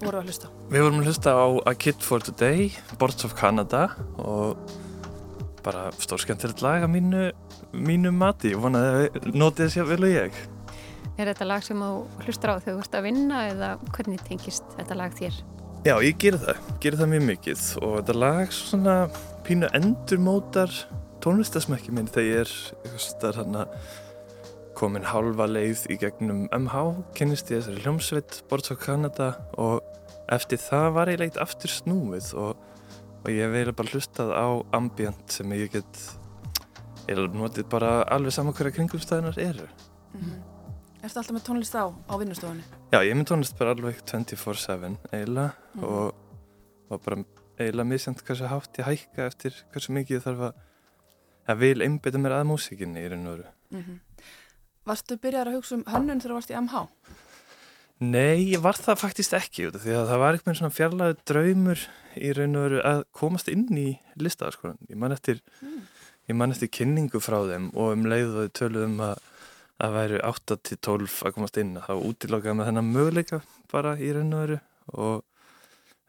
[0.01, 0.49] voru að hlusta?
[0.67, 2.65] Við vorum að hlusta á A Kid for Today,
[2.99, 3.85] Boards of Canada
[4.19, 4.59] og
[5.63, 7.21] bara stórskjöntilegt lag að mínu,
[7.71, 8.51] mínu mati.
[8.51, 10.41] Ég vonaði að notið þess að og ég.
[11.15, 14.75] Er þetta lag sem þú hlustar á þegar þú ert að vinna eða hvernig tengist
[14.75, 15.37] þetta lag þér?
[15.87, 16.59] Já, ég ger það.
[16.83, 18.97] Ger það mjög mikið og þetta lag svona
[19.47, 20.75] pínu endurmótar
[21.23, 23.67] tónlistasmekki minn þegar ég er
[24.73, 26.81] komin halva leið í gegnum MH,
[27.15, 29.29] kennist ég þessari hljómsveit Boards of Canada
[29.61, 29.83] og
[30.33, 32.57] eftir það var ég leitt aftur snúið og,
[33.21, 36.01] og ég veila bara hlustað á ambient sem ég get
[37.07, 40.41] ég er notið bara alveg saman hverja kringumstæðinar eru mm -hmm.
[41.03, 42.63] Erstu alltaf með tónlist á á vinnustofunni?
[42.91, 45.83] Já, ég er með tónlist bara alveg 24-7 eiginlega mm -hmm.
[45.83, 46.15] og,
[46.89, 47.23] og bara
[47.59, 50.53] eiginlega misjant hversu hátt ég hækka eftir hversu mikið ég þarf að
[51.49, 53.51] að vil einbita mér að músikinni í raun og veru.
[53.71, 53.99] Mm -hmm.
[54.85, 56.87] Varstu byrjar að hugsa um hönnun þegar þú varst í MH?
[57.99, 61.79] Nei, ég var það faktist ekki því að það var eitthvað svona fjarlæðu draumur
[62.15, 64.77] í raun og veru að komast inn í listaðarskoðan.
[64.89, 66.41] Ég man eftir, mm.
[66.51, 69.15] eftir kynningu frá þeim og um leiðu þau töluðum að
[69.83, 73.39] að væri 8-12 að komast inn að það var útilokað með þennan möguleika
[73.71, 74.59] bara í raun og veru
[74.93, 75.23] og,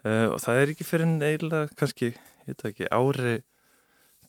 [0.04, 3.34] uh, og það er ekki fyrir en eiginlega kannski, ég veit ekki, ári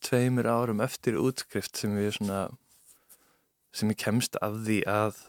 [0.04, 2.50] tveimur árum eftir útskrift sem ég svona
[3.76, 5.22] sem ég kemst að því að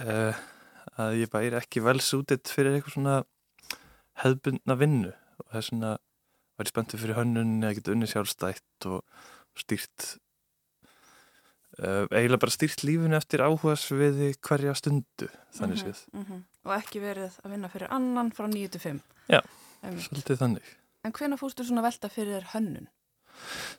[0.00, 0.44] uh,
[0.96, 3.16] að ég bæri ekki vel sútitt fyrir eitthvað svona
[4.22, 5.96] hefðbundna vinnu og það er svona
[6.56, 9.02] var ég spenntið fyrir hönnunni að geta unni sjálfstætt og
[9.60, 10.06] stýrt
[11.80, 16.24] uh, eiginlega bara stýrt lífinu eftir áhugas við hverja stundu þannig séð mm -hmm, mm
[16.30, 16.42] -hmm.
[16.64, 19.40] og ekki verið að vinna fyrir annan frá 9-5 já,
[19.82, 20.00] um.
[20.00, 22.88] svolítið þannig en hvena fórstu svona velta fyrir hönnun?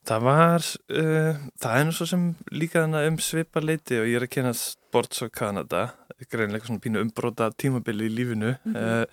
[0.08, 4.20] Það var, uh, það er nú svo sem líka þannig um svipa leiti og ég
[4.20, 5.90] er að kynna Sports of Canada,
[6.32, 8.56] greinlega svona pínu umbróta tímabili í lífinu.
[8.64, 9.06] Mm -hmm.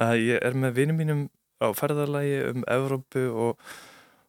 [0.00, 1.28] uh, ég er með vinum mínum
[1.62, 3.60] á ferðarlægi um Evrópu og,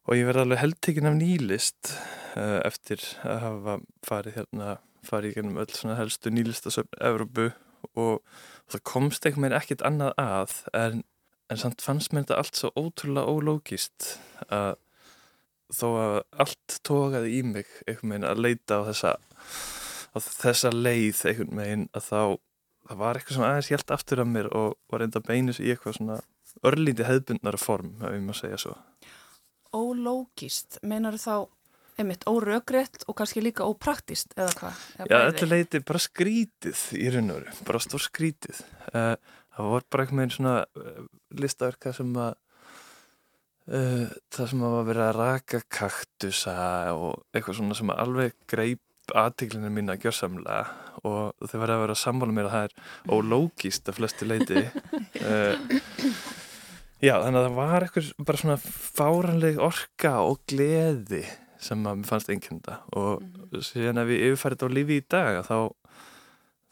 [0.08, 1.92] og ég verði alveg heldtekinn af nýlist
[2.38, 7.50] uh, eftir að hafa farið hérna, farið í gennum öll svona helstu nýlistasöfn Evrópu
[7.96, 8.24] og,
[8.68, 11.04] og það komst einhvern veginn ekkert annað að en,
[11.52, 14.76] en samt fannst mér þetta allt svo ótrúlega ólógist að
[15.74, 19.16] þó að allt tókaði í mig einhvern veginn að leita á þessa
[20.16, 22.22] á þessa leið einhvern veginn að þá
[22.88, 26.00] það var eitthvað sem aðeins hjælt aftur af mér og var enda beinis í eitthvað
[26.00, 26.18] svona
[26.66, 28.76] örlíti hefðbundnara form, ef ég maður segja svo.
[29.76, 31.50] Ólógist, meinar þá
[31.98, 34.82] einmitt óröggrétt og kannski líka ópraktist eða hvað?
[35.10, 38.62] Já, þetta leiti bara skrítið í raun og veru, bara stór skrítið.
[38.94, 39.16] Uh,
[39.58, 41.08] það var bara einhvern veginn svona uh,
[41.42, 42.38] listaverka sem að
[43.72, 46.58] uh, það sem að vera að raka kaktusa
[46.96, 48.84] og eitthvað svona sem alveg greip
[49.16, 50.66] aðtíklinu mín að gjörsamlega
[51.08, 54.64] og þau verði að vera að samvala mér að það er ólógist að flestu leiti
[54.64, 55.56] uh,
[57.08, 61.24] já þannig að það var eitthvað bara svona fáranleg orka og gleði
[61.62, 63.64] sem að mér fannst einkenda og -hmm.
[63.64, 65.58] síðan ef ég yfirfærið á lífi í dag þá,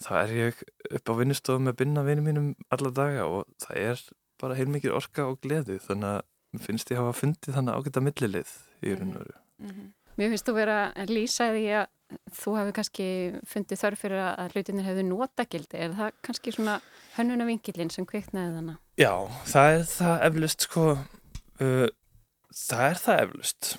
[0.03, 4.05] þá er ég upp á vinnustofum með binna vinið mínum alla daga og það er
[4.41, 6.21] bara heilmikið orka og gleði þannig að
[6.55, 9.91] mér finnst ég hafa fundið þannig ágætt að millilið í raun og veru mm -hmm.
[10.15, 11.87] Mér finnst þú vera að lýsa því að
[12.37, 13.07] þú hefði kannski
[13.49, 16.75] fundið þörf fyrir að hlutinir hefðu notagildi er það kannski svona
[17.17, 18.77] hönnuna vingilin sem kveiknaði þannig?
[19.01, 19.13] Já,
[19.51, 21.87] það er það eflust sko uh,
[22.55, 23.71] það er það eflust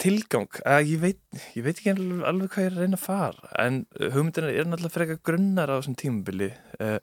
[0.00, 3.06] tilgang, að ég veit ég veit ekki alveg, alveg hvað ég er að reyna að
[3.06, 6.50] fara en hugmyndina er náttúrulega eitthvað grunnar á þessum tímubili
[6.84, 6.98] uh,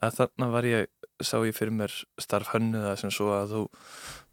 [0.00, 0.88] að þarna var ég,
[1.26, 3.62] sá ég fyrir mér starf hönnuða sem svo að þú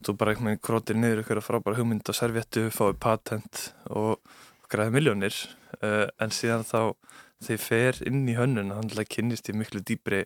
[0.06, 4.19] þú bara eitthvað grótir niður ykkur frábæra hugmynd á servettu, fáið patent og
[4.71, 5.36] græði miljónir
[5.84, 6.95] uh, en síðan þá
[7.43, 10.25] þeir fer inn í hönnun hann kynnist í miklu dýbri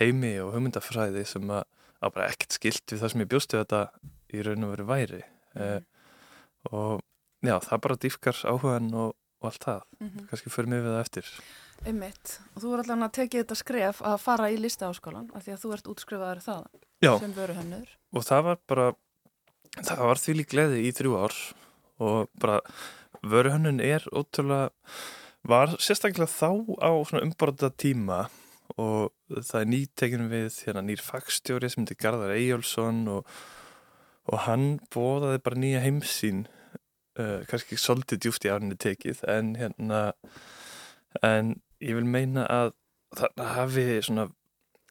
[0.00, 1.64] heimi og hugmyndafræði sem að,
[2.00, 3.82] að bara ekkert skilt við það sem ég bjóstu þetta
[4.32, 5.22] í raun og veru væri.
[5.52, 5.80] Uh,
[6.72, 7.02] og
[7.44, 9.12] já, það bara dýfkar áhugan og,
[9.42, 9.82] og allt það.
[9.98, 10.28] Mm -hmm.
[10.30, 11.32] kannski mig við það eftir
[11.82, 15.54] Einmitt, og þú er allavega að tekið þetta skref að fara í listaáskólan af því
[15.54, 16.66] að þú ert útskrifaður það
[17.02, 17.12] já.
[17.18, 18.86] sem veru hönnur og það var bara
[19.80, 21.40] það var því lík gleði í þrjú ár.
[22.02, 22.60] Og bara
[23.22, 24.70] vöruhönnun er ótrúlega
[25.46, 26.50] var sérstaklega þá
[26.82, 28.24] á svona umborða tíma
[28.78, 33.26] og það er nýttekinn við hérna nýr fagstjóri sem heitir Garðar Eyjálsson og,
[34.30, 36.46] og hann bóðaði bara nýja heimsín
[37.18, 40.02] uh, kannski ekki svolítið djúft í árunni tekið en hérna
[41.26, 42.72] en ég vil meina að
[43.18, 44.28] það hafi svona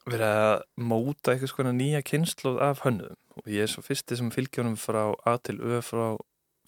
[0.05, 0.53] verið að
[0.91, 5.13] móta eitthvað svona nýja kynnslóð af hönnum og ég er svo fyrsti sem fylgjónum frá
[5.29, 6.17] A til Ö frá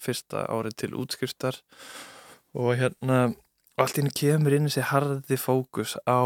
[0.02, 1.60] fyrsta árið til útskristar
[2.54, 3.34] og hérna
[3.80, 6.22] allt inn kemur inn þessi harði fókus á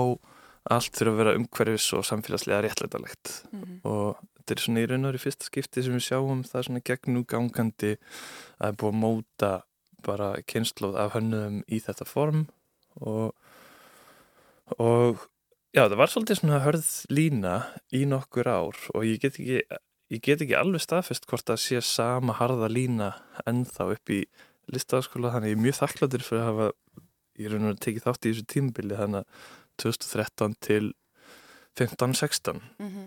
[0.68, 3.78] allt fyrir að vera umhverfis og samfélagslega réttleitalegt mm -hmm.
[3.88, 6.84] og þetta er svona í raun og í fyrsta skipti sem við sjáum það svona
[6.88, 7.96] gegnúgangandi
[8.60, 9.50] að búið að móta
[10.06, 12.46] bara kynnslóð af hönnuðum í þetta form.
[13.00, 13.34] Og
[14.76, 15.26] og
[15.76, 17.54] já það var svolítið svona hörð lína
[17.94, 19.62] í nokkur ár og ég get ekki
[20.08, 23.12] ég get ekki alveg staðfest hvort að sé sama harða lína
[23.48, 24.22] ennþá upp í
[24.72, 26.68] listafaskóla þannig ég er mjög þakkladur fyrir að hafa
[27.38, 29.46] ég er raun og tekið þátt í þessu tímbili þannig að
[29.84, 30.84] 2013 til
[31.78, 33.06] 15-16 mm -hmm.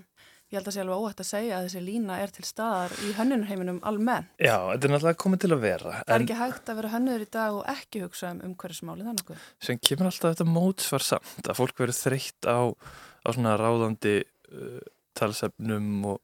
[0.51, 3.11] Ég held að sé alveg óhætt að segja að þessi lína er til staðar í
[3.15, 4.33] hönnunarheiminum almennt.
[4.35, 5.93] Já, þetta er náttúrulega komið til að vera.
[6.01, 9.45] Það er ekki hægt að vera hönnur í dag og ekki hugsa um umhverjusmáli þannig.
[9.63, 14.17] Sem kemur alltaf þetta mótsvar samt að fólk verður þreytt á, á svona ráðandi
[14.51, 14.83] uh,
[15.15, 16.19] talsefnum og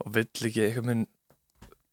[0.00, 1.08] og vill ekki eitthvað minn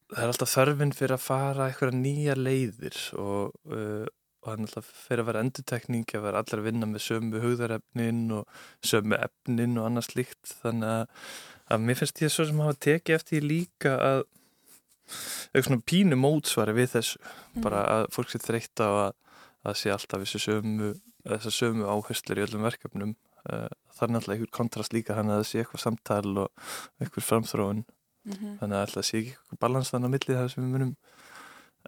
[0.08, 4.06] það er alltaf þörfinn fyrir að fara eitthvað nýja leiðir og, uh,
[4.48, 7.42] og það er alltaf fyrir að vera endutekning að vera allir að vinna með sömu
[7.44, 11.28] hugðarefnin og sömu efnin og annað slíkt þannig að,
[11.68, 14.24] að mér finnst ég svo sem hafa tekið eftir líka að
[15.08, 17.62] eitthvað svona pínu mótsvari við þessu mm.
[17.64, 19.14] bara að fólk sé þreytta á að,
[19.68, 20.94] að sé alltaf þessu sömu,
[21.48, 23.14] sömu áherslir í öllum verkefnum
[23.52, 26.68] uh, það er náttúrulega einhver kontrast líka þannig að það sé eitthvað samtal og
[27.00, 28.58] einhver framþróun mm -hmm.
[28.60, 30.94] þannig að alltaf sé ekki eitthvað balans þannig á millið þar sem við munum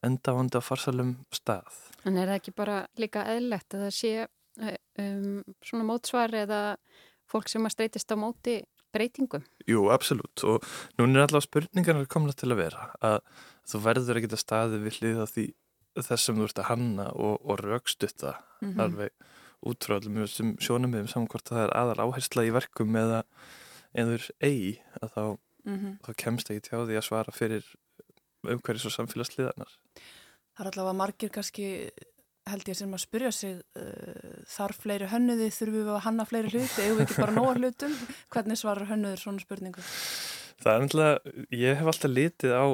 [0.05, 4.11] enda vandi á farsalum stað En er það ekki bara líka eðlegt að það sé
[4.23, 6.59] eh, um, svona mótsvar eða
[7.29, 8.59] fólk sem að streytist á móti
[8.95, 9.43] breytingum?
[9.69, 10.65] Jú, absolutt og
[10.97, 13.19] núna er alltaf spurningarnar komna til að vera að
[13.69, 15.45] þú verður ekki að staði við hlið því
[15.99, 18.81] þess sem þú ert að hanna og, og raukstutta mm -hmm.
[18.83, 19.11] alveg
[19.59, 23.23] útfráðum mjög sem sjónum við um saman hvort það er aðal áhersla í verkum eða
[23.93, 25.23] einður eigi að þá
[25.65, 25.93] mm -hmm.
[26.05, 27.65] þá kemst ekki tjá því að svara fyrir
[28.47, 29.73] umhverjus og samfélagsliðarnar.
[30.55, 31.67] Það er allavega margir kannski
[32.49, 36.51] held ég sem að spyrja sig uh, þarf fleiri hönnuði, þurfum við að hanna fleiri
[36.53, 37.95] hluti, eigum við ekki bara nóga hlutum
[38.33, 39.83] hvernig svarar hönnuður svona spurningu?
[40.59, 42.65] Það er náttúrulega, ég hef alltaf litið á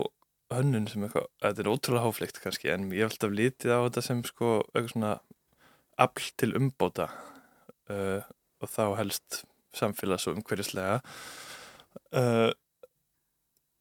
[0.55, 4.05] hönnun sem eitthvað, þetta er ótrúlega háflikt kannski, en ég hef alltaf litið á þetta
[4.05, 5.13] sem sko eitthvað svona
[6.05, 7.09] afl til umbóta
[7.91, 8.21] uh,
[8.61, 9.41] og þá helst
[9.75, 10.99] samfélags og umhverjuslega
[12.15, 12.51] uh,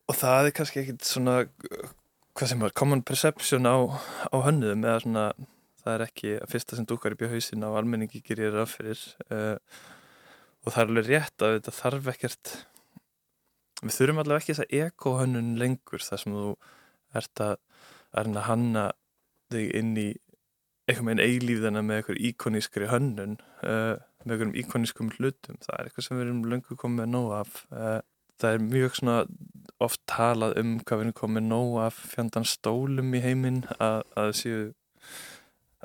[0.09, 1.39] og það er kannski ekkit svona
[2.35, 3.77] hvað sem var common perception á,
[4.31, 5.25] á hönnuðum eða svona
[5.85, 9.03] það er ekki að fyrsta sem dúkar upp í hausin á almenningi gerir það fyrir
[9.29, 9.57] uh,
[10.65, 12.55] og það er alveg rétt að þetta þarf ekkert
[13.85, 16.51] við þurfum allavega ekki þess að ekohönnun lengur þar sem þú
[17.21, 17.57] ert að,
[18.17, 18.85] að hanna
[19.53, 20.09] þig inn í
[20.85, 23.95] eitthvað með einn eilíðana með eitthvað íkonískri hönnun uh,
[24.25, 25.61] með eitthvað íkonískum hlutum.
[25.65, 28.01] Það er eitthvað sem við erum löngu komið nóg af uh,
[28.41, 29.17] það er mjög svona
[29.83, 34.35] oft talað um hvað við erum komið nóg af fjandan stólum í heiminn að það
[34.41, 34.61] séu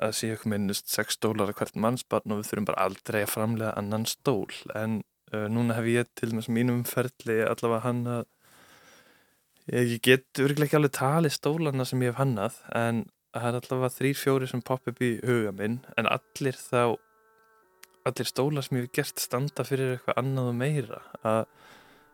[0.00, 3.32] að séu eitthvað minnust 6 stólar að hvert mannsbarn og við þurfum bara aldrei að
[3.34, 4.48] framlega annan stól.
[4.78, 5.02] En
[5.34, 8.24] uh, núna hef ég til þess mínum ferli allavega hann að
[9.70, 13.04] ég get virkilega ekki alveg talið stólana sem ég hef hannað en
[13.36, 16.96] það er allavega þrýr fjóri sem popp upp í huga minn en allir þá
[18.08, 21.02] allir stólar sem ég hef gert standa fyrir eitthvað annað og meira.
[21.20, 21.42] Að,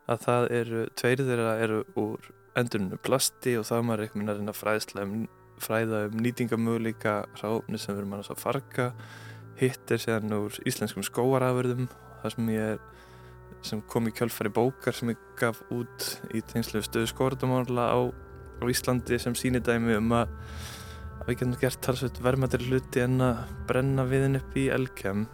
[0.07, 4.55] að það eru, tveir þeirra eru úr endurinu plasti og það maður eitthvað að reyna
[4.57, 5.15] fræðsla um
[5.57, 8.91] fræða um nýtingamöguleika ráfni sem verður mann að farga.
[9.57, 11.87] Hitt er séðan úr íslenskum skóaraförðum
[12.21, 12.83] það sem ég er
[13.65, 17.99] sem kom í kjölfari bókar sem ég gaf út í tengslu stöðu skóraðamála á,
[18.61, 20.31] á Íslandi sem sínidæmi um að
[21.27, 25.25] við getum gert talsveit vermaðir hluti en að brenna viðin upp í elgjum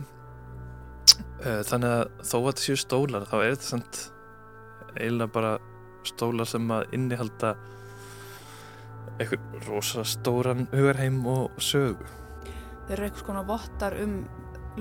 [1.43, 4.01] eh, þannig að þó að þetta séu stólar þá er þetta samt
[4.98, 5.54] eiginlega bara
[6.08, 7.56] stólar sem að innihalda
[9.22, 12.08] eitthvað rosa stóran hugarheim og sögu.
[12.88, 14.24] Þeir eru eitthvað svona vottar um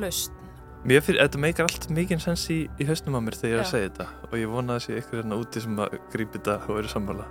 [0.01, 0.39] laust
[0.83, 3.63] Mér fyrir, þetta meikar allt mikið sens í, í hausnum á mér þegar ég er
[3.63, 6.59] að segja þetta og ég vona að sé ykkur hérna úti sem að grípi þetta
[6.67, 7.29] og eru sammála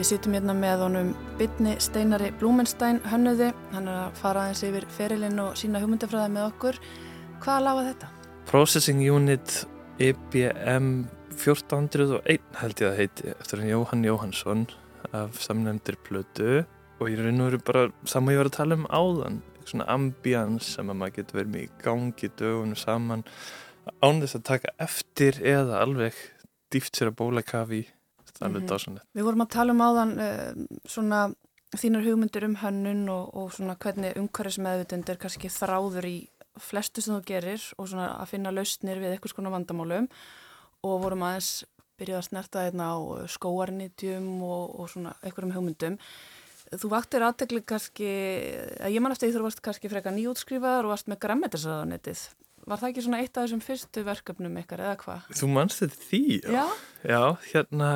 [0.00, 3.50] Við sittum hérna með honum bytni Steinari Blúmenstein hönnuði.
[3.74, 6.78] Hann er að fara aðeins yfir ferilinn og sína hugmyndafræði með okkur.
[7.44, 8.08] Hvað laga þetta?
[8.48, 9.58] Processing Unit
[10.00, 10.88] EBM
[11.34, 14.64] 1401 held ég að heiti eftir hann Jóhann Jóhannsson
[15.12, 16.64] af samnefndir plötu
[16.96, 20.88] og ég og veru bara saman ég var að tala um áðan svona ambíans sem
[20.88, 23.28] að maður getur verið með í gangi dögunum saman
[24.00, 26.16] án þess að taka eftir eða alveg
[26.72, 27.84] dýft sér að bóla kafi
[28.40, 28.70] það er alveg Mhm.
[28.72, 29.06] dásanlegt.
[29.14, 31.20] Við vorum að tala um áðan uh, svona
[31.76, 36.16] þínar hugmyndir um hönnun og, og svona hvernig umhverfismeðvitund er kannski þráður í
[36.58, 40.08] flestu sem þú gerir og svona að finna lausnir við eitthvað skona vandamálum
[40.82, 41.64] og vorum aðeins
[42.00, 42.98] byrjuð að snerta hérna á
[43.30, 45.98] skóarnitjum og, og svona einhverjum hugmyndum.
[46.70, 48.08] Þú vaktir aðtegli kannski,
[48.80, 52.22] að ég man eftir því þú varst kannski freka nýjútskrifaðar og varst með grammetisraðanetið.
[52.70, 55.30] Var það ekki svona eitt af þessum fyrstu verkefnum ykkar eða hvað?
[55.40, 56.22] Þú mannst þetta því?
[56.44, 56.64] Já,
[57.10, 57.22] Já,
[57.52, 57.90] hérna,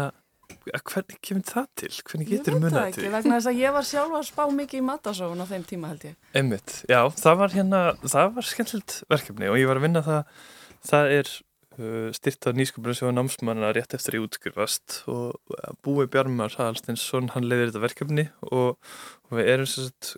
[0.64, 1.90] hvernig kemur það til?
[2.08, 3.10] Hvernig ég getur veit það munað ekki, til?
[3.14, 6.06] vegna þess að ég var sjálf að spá mikið í matasóun á þeim tíma held
[6.08, 6.14] ég.
[6.36, 10.46] Einmitt, já, það var hérna, það var skemmtilegt verkefni og ég var að vinna það,
[10.90, 16.56] það er uh, styrt af nýsköpunarsjóðu námsmanna rétt eftir ég útskrifast og uh, Búi Bjarmar
[16.60, 18.80] Halstinsson, hann leiðir þetta verkefni og,
[19.28, 20.14] og við erum svo sett,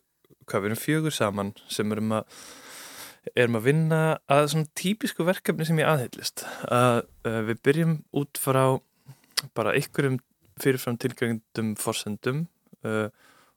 [0.47, 2.39] hvað, við erum fjögur saman sem erum að
[3.35, 4.01] erum að vinna
[4.31, 8.79] að svona típisku verkefni sem ég aðhyllist að uh, við byrjum út frá
[9.57, 10.19] bara ykkurum
[10.61, 12.47] fyrirfram tilgjöngdum forsendum
[12.87, 13.09] uh,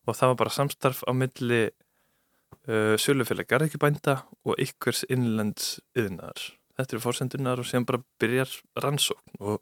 [0.07, 6.49] og það var bara samstarf á milli uh, sölufélag garðekjubænda og ykkurs innlends yðnar.
[6.79, 8.51] Þetta eru fórsendunar og sem bara byrjar
[8.83, 9.59] rannsókn og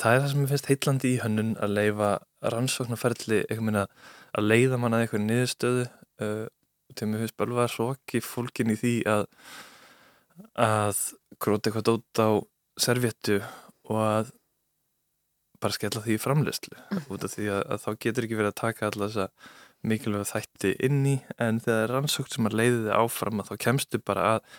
[0.00, 2.10] það er það sem ég finnst heitlandi í hönnun að leifa
[2.54, 6.44] rannsóknarferðli að leiða manna eitthvað niðurstöðu uh,
[6.94, 9.26] til mér finnst bölvað hróki fólkin í því að
[10.60, 10.98] að
[11.40, 12.28] gróta eitthvað dót á
[12.80, 13.38] servéttu
[13.88, 14.32] og að
[15.60, 16.76] bara skella því í framleyslu
[17.12, 19.28] út af því að, að þá getur ekki verið að taka alltaf þessa
[19.86, 23.56] mikilvæga þætti inn í en þegar það rannsókt sem að leiði þið áfram að þá
[23.66, 24.54] kemstu bara að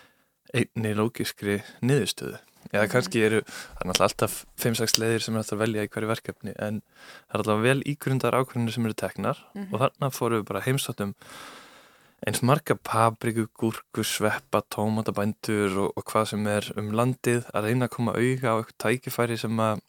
[0.55, 2.37] einni lógiskri niðurstöðu
[2.71, 2.91] eða mhm.
[2.91, 6.09] kannski eru, það er náttúrulega alltaf 5-6 leiðir sem er alltaf að velja í hverju
[6.11, 9.71] verkefni en það er alltaf vel ígrundar ákveðinu sem eru teknar mm -hmm.
[9.73, 11.13] og þarna fóru við bara heimsóttum
[12.25, 17.85] eins marga papriku, gúrku, sveppa, tómatabændur og, og hvað sem er um landið að reyna
[17.85, 19.83] að koma auka á eitthvað tækifæri sem að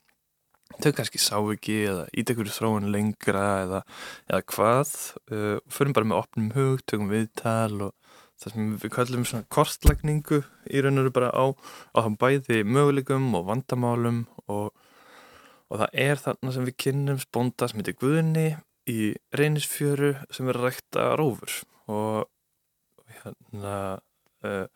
[0.76, 3.82] þau kannski sá ekki eða ít ekkur þróun lengra eða,
[4.28, 4.92] eða hvað.
[5.32, 7.94] Uh, förum bara með opnum hug, tökum viðtal og
[8.38, 11.44] það sem við kallum svona kortlagningu í raun og veru bara á,
[11.94, 14.70] á þann bæði möguleikum og vandamálum og,
[15.68, 18.48] og það er þarna sem við kynnum spónda sem heitir Guðni
[18.88, 21.60] í reynisfjöru sem er rækta rófur
[21.90, 22.28] og
[23.18, 23.78] hérna
[24.46, 24.68] uh,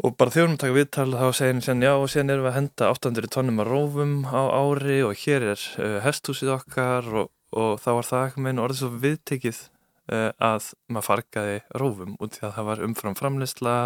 [0.00, 2.56] og bara við taka viðtal þá segir henni sen já og sen erum við að
[2.56, 7.76] henda 800 tónnum að rófum á ári og hér er uh, hesthúsið okkar og, og
[7.82, 12.46] þá var það ekki meina orðið svo viðtekið uh, að maður fargaði rófum út því
[12.48, 13.76] að það var umfram framleysla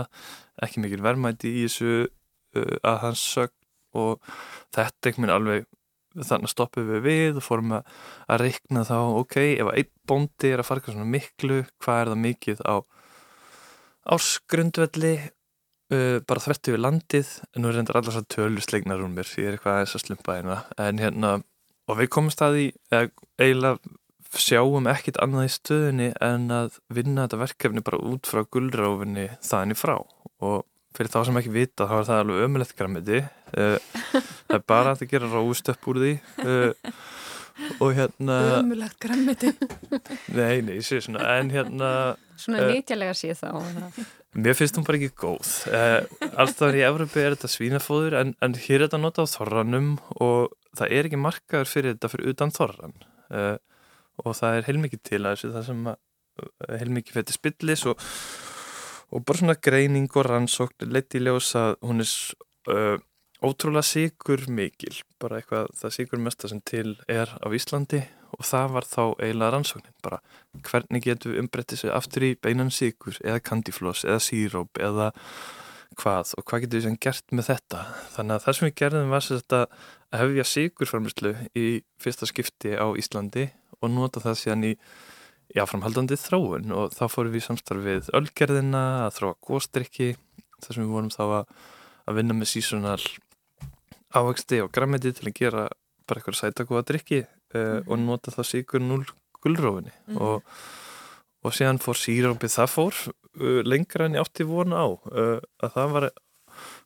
[0.62, 3.54] ekki mikil verðmæti í þessu uh, að hans sög
[3.94, 4.34] og
[4.74, 5.66] þetta ekki minn alveg
[6.14, 7.94] þannig stoppum við við og fórum að,
[8.30, 12.20] að reikna þá ok, ef einn bóndi er að farga svona miklu, hvað er það
[12.28, 12.74] mikið á
[14.14, 15.16] ársgrundvelli
[15.92, 19.50] uh, bara þvettu við landið en nú er reyndar allar svo tölusleiknar um mér ég
[19.50, 20.58] er eitthvað aðeins að slumpa hérna.
[20.80, 21.34] En hérna,
[21.88, 23.78] og við komum staði eiginlega
[24.34, 29.78] sjáum ekkit annað í stöðinni en að vinna þetta verkefni bara út frá gullráfinni þaðinni
[29.78, 29.96] frá.
[30.42, 30.64] Og
[30.94, 33.76] fyrir þá sem ekki vita þá er það alveg ömulegt græmiti uh,
[34.48, 36.16] það er bara að það gera ráðstöpp úr því.
[36.42, 36.98] Uh,
[37.78, 39.52] og hérna Ömulegt græmiti
[40.34, 41.90] Nei, nei, ég sé svona en hérna
[42.40, 43.52] Svona nýtjalega sé þá
[44.34, 45.50] Mér finnst hún bara ekki góð.
[45.70, 49.92] Uh, Alltaf í Evropi er þetta svínafóður en, en hér er þetta notað á þorranum
[50.18, 52.96] og það er ekki markaður fyrir þetta fyrir utan þorran.
[53.30, 53.54] Uh,
[54.24, 55.96] og það er heilmikið til að þessu það sem uh,
[56.80, 58.08] heilmikið fyrir spillis og,
[59.14, 63.00] og bara svona greining og rannsókn leitt í ljós að hún er
[63.44, 64.96] ótrúlega sigur mikil.
[65.22, 68.02] Bara eitthvað það sigur mesta sem til er á Íslandi
[68.36, 70.20] og það var þá eiginlega rannsóknin bara
[70.68, 75.10] hvernig getum við umbreyttið sér aftur í beinan síkur eða kandifloss eða síróp eða
[76.00, 77.82] hvað og hvað getum við sem gert með þetta?
[78.14, 81.66] Þannig að það sem við gerðum var sér að hefja síkurfarmislu í
[82.02, 83.48] fyrsta skipti á Íslandi
[83.80, 84.72] og nota það síðan í
[85.54, 86.72] jáframhaldandi þróun.
[86.74, 90.10] Og þá fórum við samstarfið öllgerðina að þróa góstrykki
[90.64, 91.54] þar sem við vorum þá að,
[92.08, 93.00] að vinna með sísonal
[94.14, 95.64] ávexti og grammiti til að gera
[96.04, 97.24] bara eitthvað sætakóða drikki
[97.54, 99.04] uh, og nota það síkur núl
[99.44, 100.20] gullrófinni mm -hmm.
[100.20, 100.42] og,
[101.44, 102.94] og síðan fór sírópið það fór
[103.40, 106.10] uh, lengra en ég átti vona á uh, að það var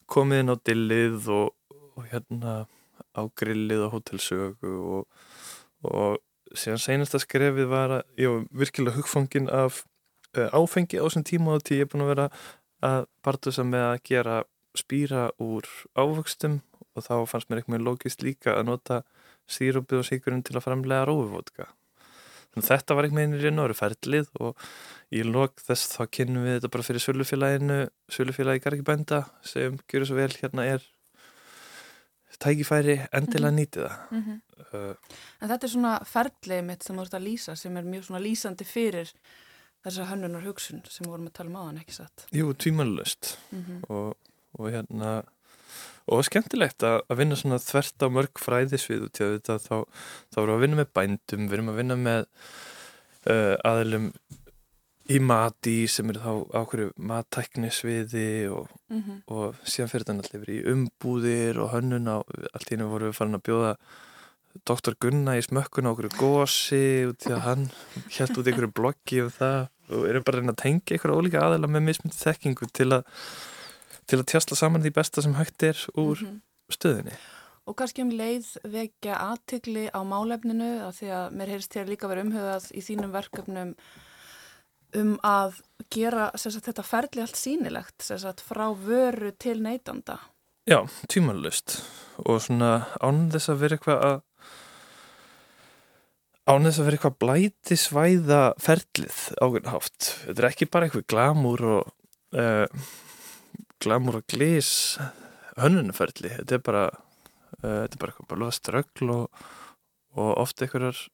[0.07, 1.49] komið inn á dillið og,
[1.97, 2.66] og hérna
[3.14, 5.07] á grillið og hótelsögu og,
[5.83, 6.19] og
[6.55, 9.85] síðan senasta skrefið var að ég var virkilega hugfangin af
[10.35, 12.29] áfengi á þessum tíma og því ég er búin að vera
[12.85, 14.37] að partusa með að gera
[14.77, 15.66] spýra úr
[15.99, 16.61] ávöxtum
[16.95, 19.03] og þá fannst mér eitthvað logist líka að nota
[19.49, 21.68] sírupið og síkurinn til að.
[22.49, 24.62] Þannig að þetta var einhvern veginn í raun og veru ferlið og
[25.14, 30.16] í lok þess þá kynum við þetta bara fyrir Sölufélaginu, Sölufélagi Gargibænda sem gjur svo
[30.16, 30.86] vel hérna er
[32.38, 33.59] tækifæri endilega mhm.
[33.59, 33.99] nýtið það.
[34.11, 34.40] Mm -hmm.
[34.72, 34.94] uh,
[35.40, 38.24] en þetta er svona ferlið mitt sem þú ert að lýsa sem er mjög svona
[38.24, 39.12] lýsandi fyrir
[39.84, 42.26] þessa hönnunar hugsun sem við vorum að tala um aðan ekki satt.
[42.32, 43.90] Jú, tvímanlust mm -hmm.
[43.90, 44.16] og,
[44.59, 45.22] og hérna
[46.15, 49.77] og skemmtilegt að, að vinna svona þvert á mörg fræðisvið út í þetta þá,
[50.33, 52.27] þá erum við að vinna með bændum við erum að vinna með
[53.29, 54.11] uh, aðlum
[55.09, 59.23] í mati sem eru þá ákveður mattæknisviði og, mm -hmm.
[59.33, 62.17] og síðan fyrir þetta allir verið í umbúðir og hönnun á
[62.53, 63.73] allt í hennu vorum við farin að bjóða
[64.69, 67.69] doktor Gunna í smökkun á okkur gósi út í að hann
[68.19, 71.45] helt út einhverju bloggi um það og erum bara að reyna að tengja einhverja ólíka
[71.45, 73.05] aðeila með mismyndi þekkingu til að
[74.09, 76.41] til að tjastla saman því besta sem hægt er úr mm -hmm.
[76.73, 77.17] stöðinni.
[77.69, 82.09] Og kannski um leið vekja aðtegli á málefninu að því að mér heyrst þér líka
[82.09, 83.75] verið umhugað í þínum verkefnum
[84.97, 85.61] um að
[85.93, 90.19] gera sagt, þetta ferli allt sínilegt sagt, frá vöru til neytanda.
[90.69, 91.83] Já, tímanlust
[92.25, 94.19] og svona án þess að vera eitthvað að
[96.49, 100.09] án þess að vera eitthvað blæti svæða ferlið águrnátt.
[100.25, 101.91] Þetta er ekki bara eitthvað glamúr og
[102.37, 102.65] uh,
[103.83, 104.70] glamur og glís
[105.59, 109.45] hönnunferðli, þetta er bara uh, þetta er bara eitthvað bara ströggl og,
[110.18, 111.05] og ofta einhverjar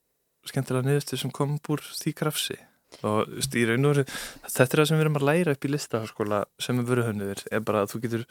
[0.49, 2.59] skemmtilega niðurstur sem kom úr því krafsi.
[3.03, 5.73] Og í raun og veru þetta er það sem við erum að læra upp í
[5.73, 8.27] listaháskóla sem er vöruhönnur er bara að þú getur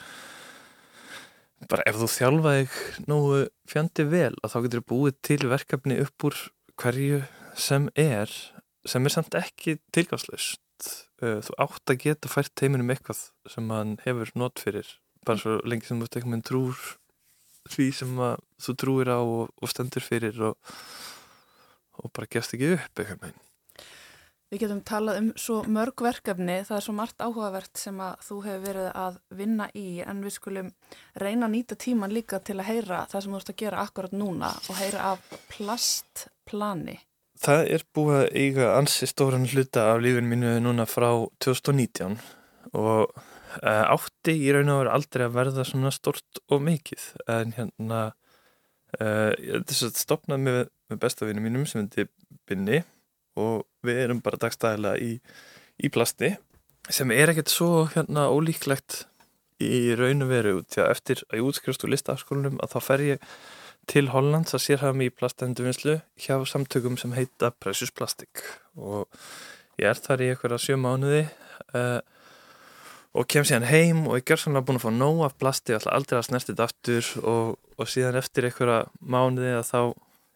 [1.68, 2.68] bara ef þú þjálfaði
[3.12, 6.40] nógu fjandi vel að þá getur búið til verkefni upp úr
[6.80, 7.22] hverju
[7.60, 8.32] sem er
[8.88, 9.78] sem er samt ekki
[10.84, 14.90] tilgangslust uh, þú átt að geta fært heiminum eitthvað sem hann hefur nót fyrir.
[15.26, 16.84] Bara svo lengi sem þú veist eitthvað trúr
[17.72, 18.20] því sem
[18.60, 20.58] þú trúir á og, og stendur fyrir og,
[22.04, 23.42] og bara gefst ekki upp eitthvað meginn
[24.54, 28.36] Við getum talað um svo mörg verkefni, það er svo margt áhugavert sem að þú
[28.46, 30.70] hefur verið að vinna í en við skulum
[31.24, 34.14] reyna að nýta tíman líka til að heyra það sem þú ert að gera akkurat
[34.14, 37.00] núna og heyra af plastplani.
[37.44, 41.10] Það er búið að eiga ansi stóran hluta af lífin mínu núna frá
[41.44, 42.16] 2019
[42.80, 47.10] og uh, átti í raun og veru aldrei að verða svona stort og mikið.
[47.36, 48.00] En hérna
[48.96, 52.08] uh, þess að stopnaði með, með bestafinu mínum sem hefði
[52.48, 52.84] binni
[53.40, 55.18] og við erum bara dagstæðilega í,
[55.84, 56.36] í plasti
[56.92, 59.04] sem er ekkert svo hérna ólíklegt
[59.64, 63.04] í raun og veru því að eftir að ég útskrifst úr listaskólanum að þá fer
[63.08, 63.28] ég
[63.90, 68.44] til Hollands að sér hafa mig í plastendurvinnslu hjá samtökum sem heita Precious Plastic.
[68.76, 69.08] Og
[69.82, 71.26] ég er þar í eitthvað sjö mánuði
[71.76, 72.00] uh,
[73.14, 75.94] og kem síðan heim og ég ger svona búin að fá nóg af plasti alltaf
[75.94, 77.14] aldrei að snertið aftur.
[77.22, 79.80] Og, og síðan eftir eitthvað mánuði að þá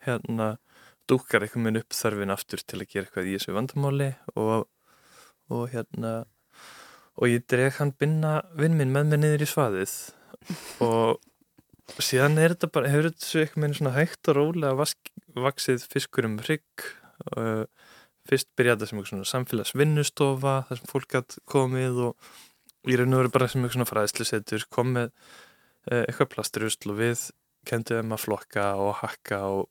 [0.07, 0.49] hérna
[1.07, 4.09] dúkar einhvern veginn upp þörfin aftur til að gera eitthvað í þessu vandamáli.
[4.35, 4.67] Og,
[5.53, 6.17] og hérna
[7.17, 9.95] og ég dreg hann binna vinn minn með mér niður í svaðið.
[10.85, 11.17] Og
[11.95, 15.85] síðan er þetta bara hefur þetta svo einhvern veginn svona hægt og rólega vask, vaksið
[15.93, 16.87] fiskur um rygg
[17.33, 17.67] og
[18.27, 22.31] fyrst byrjaði þetta sem eitthvað svona samfélagsvinnustofa þar sem fólk hatt komið og
[22.87, 25.13] í raun og veru bara sem eitthvað svona fræðslusetur komið
[25.87, 27.23] eitthvað plasturusl og við
[27.67, 29.65] kenduðum að flokka og hakka og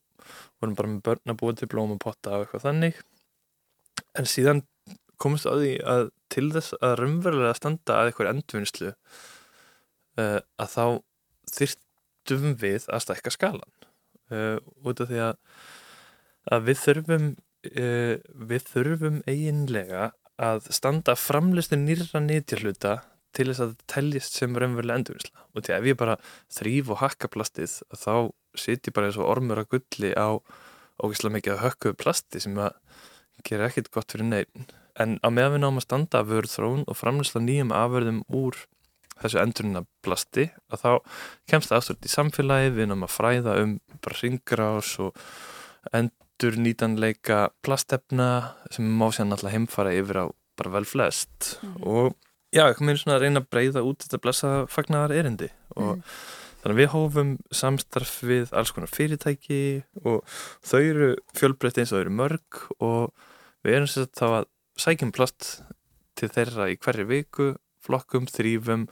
[0.59, 3.01] vorum bara með börn að búa til blómapotta og eitthvað þannig.
[4.17, 4.63] En síðan
[5.21, 6.03] komist að því að
[6.33, 10.85] til þess að raunverulega standa að eitthvað endvinnslu uh, að þá
[12.27, 13.75] þyrtum við að stækka skalan
[14.31, 15.35] uh, út af því að,
[16.53, 18.15] að við þurfum uh,
[18.53, 22.99] við þurfum eiginlega að standa framlistin nýra nýtjarluta
[23.35, 25.43] til þess að það teljist sem raunverulega endurvinnsla.
[25.53, 26.15] Og því ef ég bara
[26.53, 28.13] þrýf og hakka plastið þá
[28.57, 30.37] siti bara eins og ormur að gulli á
[30.97, 32.77] ógislega mikið hökkuðu plasti sem að
[33.45, 36.83] gera ekkit gott fyrir neyrin en á meðan við náum að standa að vörð þrón
[36.89, 38.57] og framleysla nýjum afverðum úr
[39.21, 40.91] þessu endurina plasti að þá
[41.51, 45.21] kemst það aftur í samfélagi við náum að fræða um bara ringrás og
[45.95, 48.29] endur nýtanleika plastefna
[48.73, 50.25] sem má sér náttúrulega heimfara yfir á
[50.57, 51.77] bara vel flest mm.
[51.85, 52.17] og
[52.53, 56.03] já, ekki mér svona að reyna að breyða út þetta blessa fagnar erindi og mm.
[56.61, 59.61] þannig að við hófum samstarf við alls konar fyrirtæki
[60.03, 63.27] og þau eru fjölbreytt eins og þau eru mörg og
[63.65, 64.51] við erum sér þá að
[64.81, 65.51] sækjum plast
[66.17, 67.53] til þeirra í hverju viku
[67.87, 68.87] flokkum, þrýfum,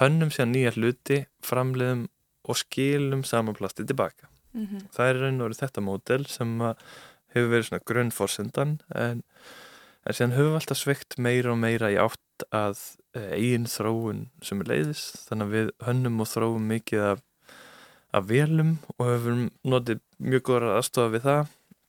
[0.00, 2.08] hönnum sér nýja hluti, framleiðum
[2.48, 4.86] og skilum saman plasti tilbaka mm -hmm.
[4.94, 6.60] það er raun og verið þetta mótel sem
[7.34, 9.22] hefur verið svona grunnforsendan en,
[10.06, 12.78] en síðan höfum við alltaf sveikt meira og meira í átt að
[13.14, 17.22] eh, eigin þróun sem er leiðis þannig að við hönnum og þróum mikið af,
[18.12, 21.46] af velum og höfum notið mjög góðar aðstofa við það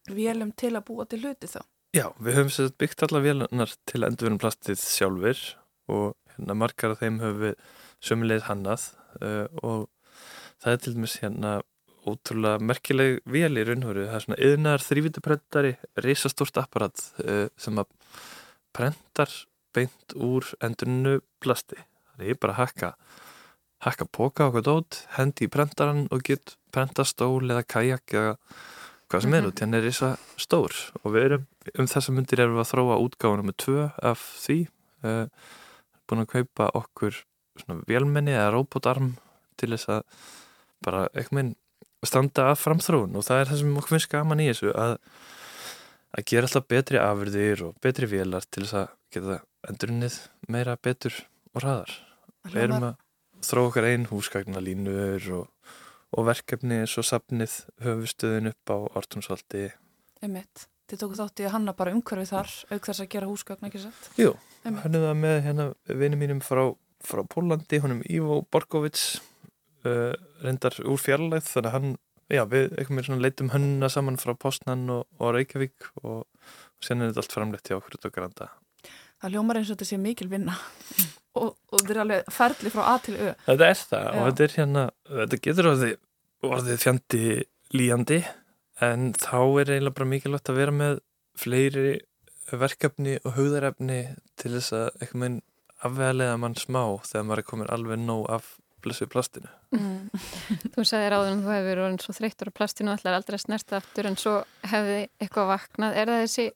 [0.09, 1.61] Velum til að búa til hluti þá?
[1.93, 5.39] Já, við höfum byggt alla velunar til endurverðum plastið sjálfur
[5.91, 7.55] og hérna margar af þeim höfum við
[8.01, 8.87] sömulegð hannað
[9.21, 9.87] uh, og
[10.61, 11.53] það er til dæmis hérna
[12.01, 17.91] ótrúlega merkileg vel í raunhóru það er svona yðnar þrývitaprentari reysastórt apparat uh, sem að
[18.73, 19.31] prentar
[19.75, 21.79] beint úr endurinu plasti.
[22.15, 22.91] Það er bara að hakka,
[23.85, 28.35] hakka póka okkur dót, hendi í prentaran og get prenta stól eða kajak eða
[29.11, 29.59] hvað sem er út.
[29.59, 33.01] Þannig er þess að stór og við erum, um þessa myndir erum við að þróa
[33.05, 34.59] útgáðunum með tvö af því.
[35.01, 35.25] Uh,
[36.11, 37.23] búin að kaupa okkur
[37.61, 39.15] svona velmenni eða robotarm
[39.59, 40.29] til þess að
[40.85, 41.51] bara eitthvað minn
[42.07, 44.95] standa að framþróun og það er það sem okkur finnst gaman í þessu að
[46.11, 49.37] að gera alltaf betri afurðir og betri velar til þess að geta
[49.69, 50.17] endurunnið
[50.51, 51.15] meira betur
[51.53, 51.93] og hraðar.
[52.49, 55.71] Við erum að þró okkar einn húsgagnalínur og,
[56.17, 57.55] og verkefni eins og sapnið
[57.85, 59.69] höfustöðin upp á Artúnsvaldi.
[60.25, 60.67] Emitt.
[60.91, 64.07] Þið tóku þátti að hanna bara umhverfið þar auk þess að gera húsgagn, ekki sett?
[64.19, 64.33] Jú,
[64.65, 66.65] hann er það með hérna vinið mínum frá,
[67.07, 69.05] frá Pólandi, honum Ivo Borgovits
[69.87, 70.11] uh,
[70.43, 71.93] reyndar úr fjarlæð þannig að hann
[72.27, 77.23] já, við leitum hönna saman frá Postnan og, og Reykjavík og, og sen er þetta
[77.23, 78.49] allt framlegt hjá út á Granda.
[79.21, 80.57] Það ljómar eins og þetta sé mikil vinna
[81.39, 83.31] og, og þetta er alveg ferli frá A til Ö.
[83.47, 84.11] Þetta er það já.
[84.11, 84.85] og þetta er hérna,
[85.15, 85.91] þetta getur því
[86.51, 87.25] orðið fjandi
[87.71, 88.23] líjandi
[88.81, 90.99] en þá er eiginlega bara mikilvægt að vera með
[91.39, 91.93] fleiri
[92.51, 94.01] verkefni og hugðarefni
[94.39, 95.39] til þess að eitthvað með
[95.81, 98.51] afvegalega mann smá þegar maður er komin alveg nóg af
[98.81, 99.49] blessu plastinu.
[99.75, 100.09] Mm.
[100.73, 103.43] þú sagði ráðun að þú hefur verið svo þreyttur á plastinu og ætlar aldrei að
[103.45, 104.35] snerta aftur en svo
[104.71, 105.97] hefði eitthvað vaknað.
[106.01, 106.47] Er það þessi,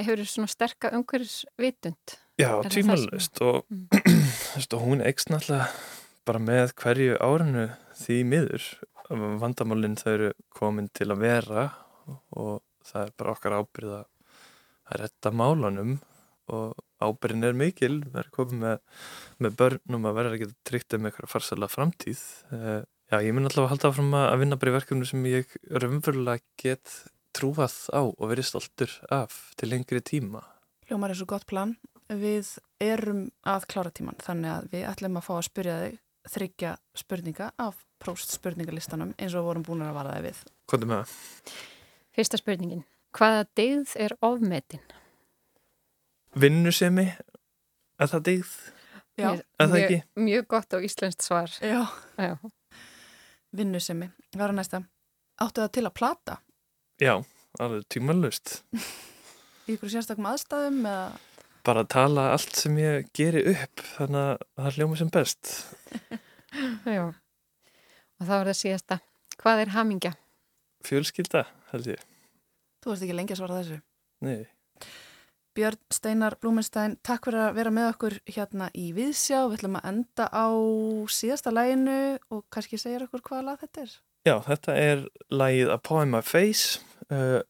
[0.00, 2.16] hefur þið svona sterka umhverfisvitund?
[2.40, 4.64] Já, tímalust og, mm.
[4.76, 5.68] og hún eikst náttúrulega
[6.26, 7.68] bara með hverju árinu
[8.00, 8.66] því miður.
[9.10, 11.68] Vandamálinn þau eru komin til að vera
[12.34, 14.02] og það er bara okkar ábyrða
[14.86, 15.96] að retta málunum
[16.52, 18.76] og ábyrgin er mikil, við erum komið með,
[19.42, 22.22] með börnum að vera ekki tryggt um eitthvað farsala framtíð.
[22.52, 25.56] Uh, já, ég mun alltaf að halda áfram að vinna bara í verkefnu sem ég
[25.66, 26.94] raunverulega get
[27.36, 30.44] trúað á og verið stoltur af til lengri tíma.
[30.88, 31.74] Ljómar er svo gott plan.
[32.06, 35.96] Við erum að klára tíman þannig að við ætlum að fá að spyrja þig
[36.26, 40.42] þryggja spurninga af próst spurningalistanum eins og vorum búin að varaði við.
[40.70, 41.56] Hvað er með það?
[42.16, 42.84] Fyrsta spurningin.
[43.16, 44.82] Hvaða deyð er ofmetin?
[46.36, 47.06] Vinnusemi,
[47.96, 48.56] er það deyð?
[49.16, 49.30] Já.
[49.32, 50.00] Er það ekki?
[50.00, 51.52] Mjög, mjög gott og íslenskt svar.
[51.64, 51.86] Já.
[52.20, 52.34] Já.
[53.56, 54.10] Vinnusemi.
[54.34, 54.82] Hvað er næsta?
[55.40, 56.38] Áttu það til að plata?
[57.00, 57.14] Já,
[57.60, 58.58] alveg tímanlust.
[59.66, 61.06] Í ykkur sérstaklega aðstæðum eða?
[61.66, 65.54] Bara að tala allt sem ég geri upp, þannig að það hljóma sem best.
[66.86, 67.04] Já.
[68.20, 69.00] Og þá er það síðasta.
[69.36, 70.12] Hvað er hamingja?
[70.86, 72.04] Fjölskylda, held ég.
[72.84, 73.80] Þú veist ekki lengi að svara þessu.
[74.24, 74.46] Nei.
[75.56, 79.46] Björn Steinar Blúmenstein, takk fyrir að vera með okkur hérna í Viðsjá.
[79.48, 80.48] Við ætlum að enda á
[81.16, 82.00] síðasta læginu
[82.32, 83.94] og kannski segja okkur hvaða lag þetta er.
[84.26, 87.40] Já, þetta er lagið A in My Face uh,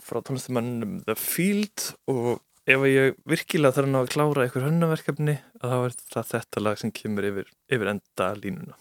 [0.00, 2.40] frá tónlistamannum The Field og
[2.70, 7.28] ef ég virkilega þarf að klára einhver hönnaverkefni þá er það þetta lag sem kemur
[7.28, 8.78] yfir, yfir enda línuna.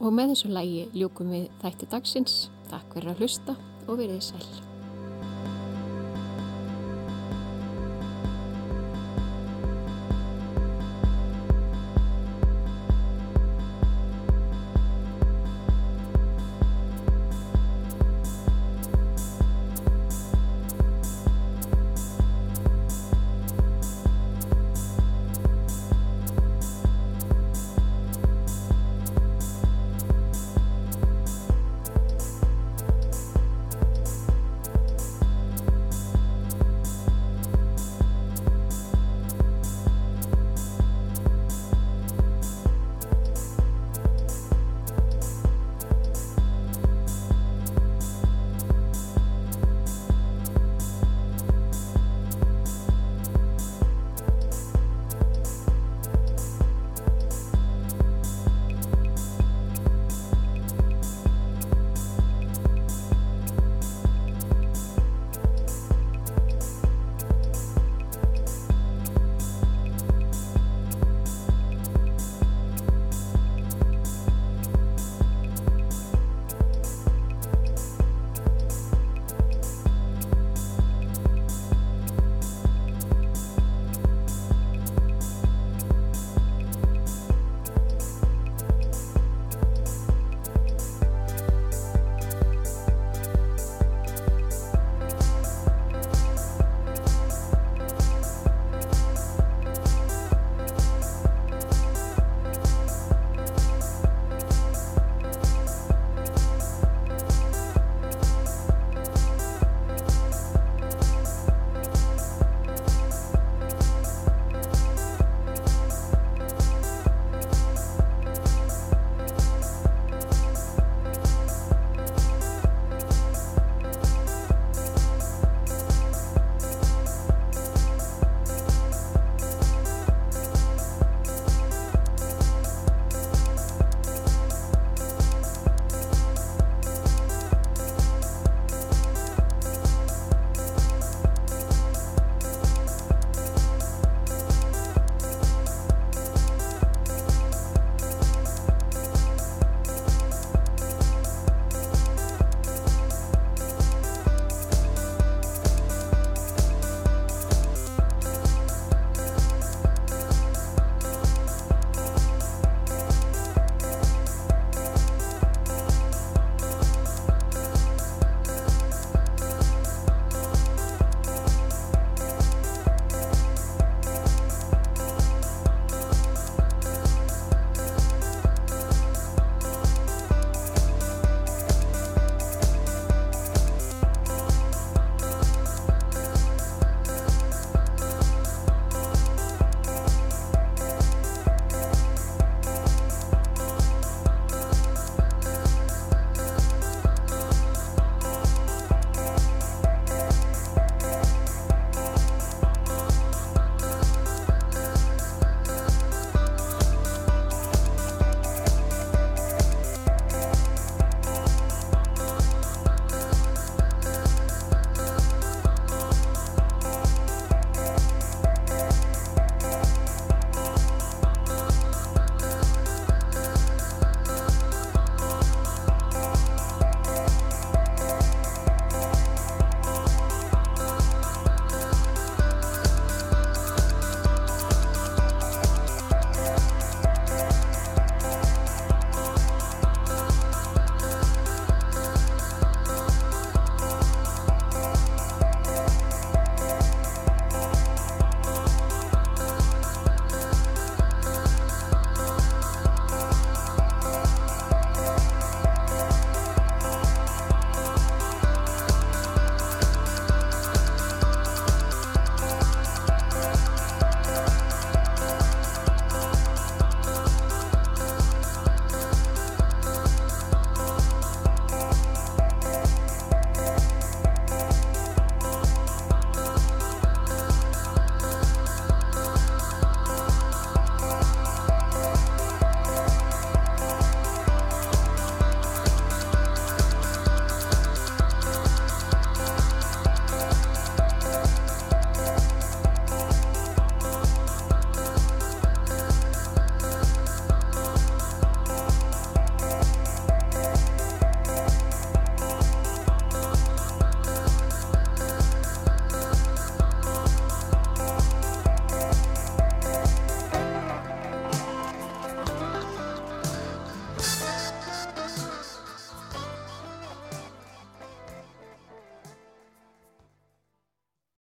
[0.00, 2.38] Og með þessu lagi ljúkum við þætti dagsins.
[2.70, 4.75] Takk fyrir að hlusta og verið sæl.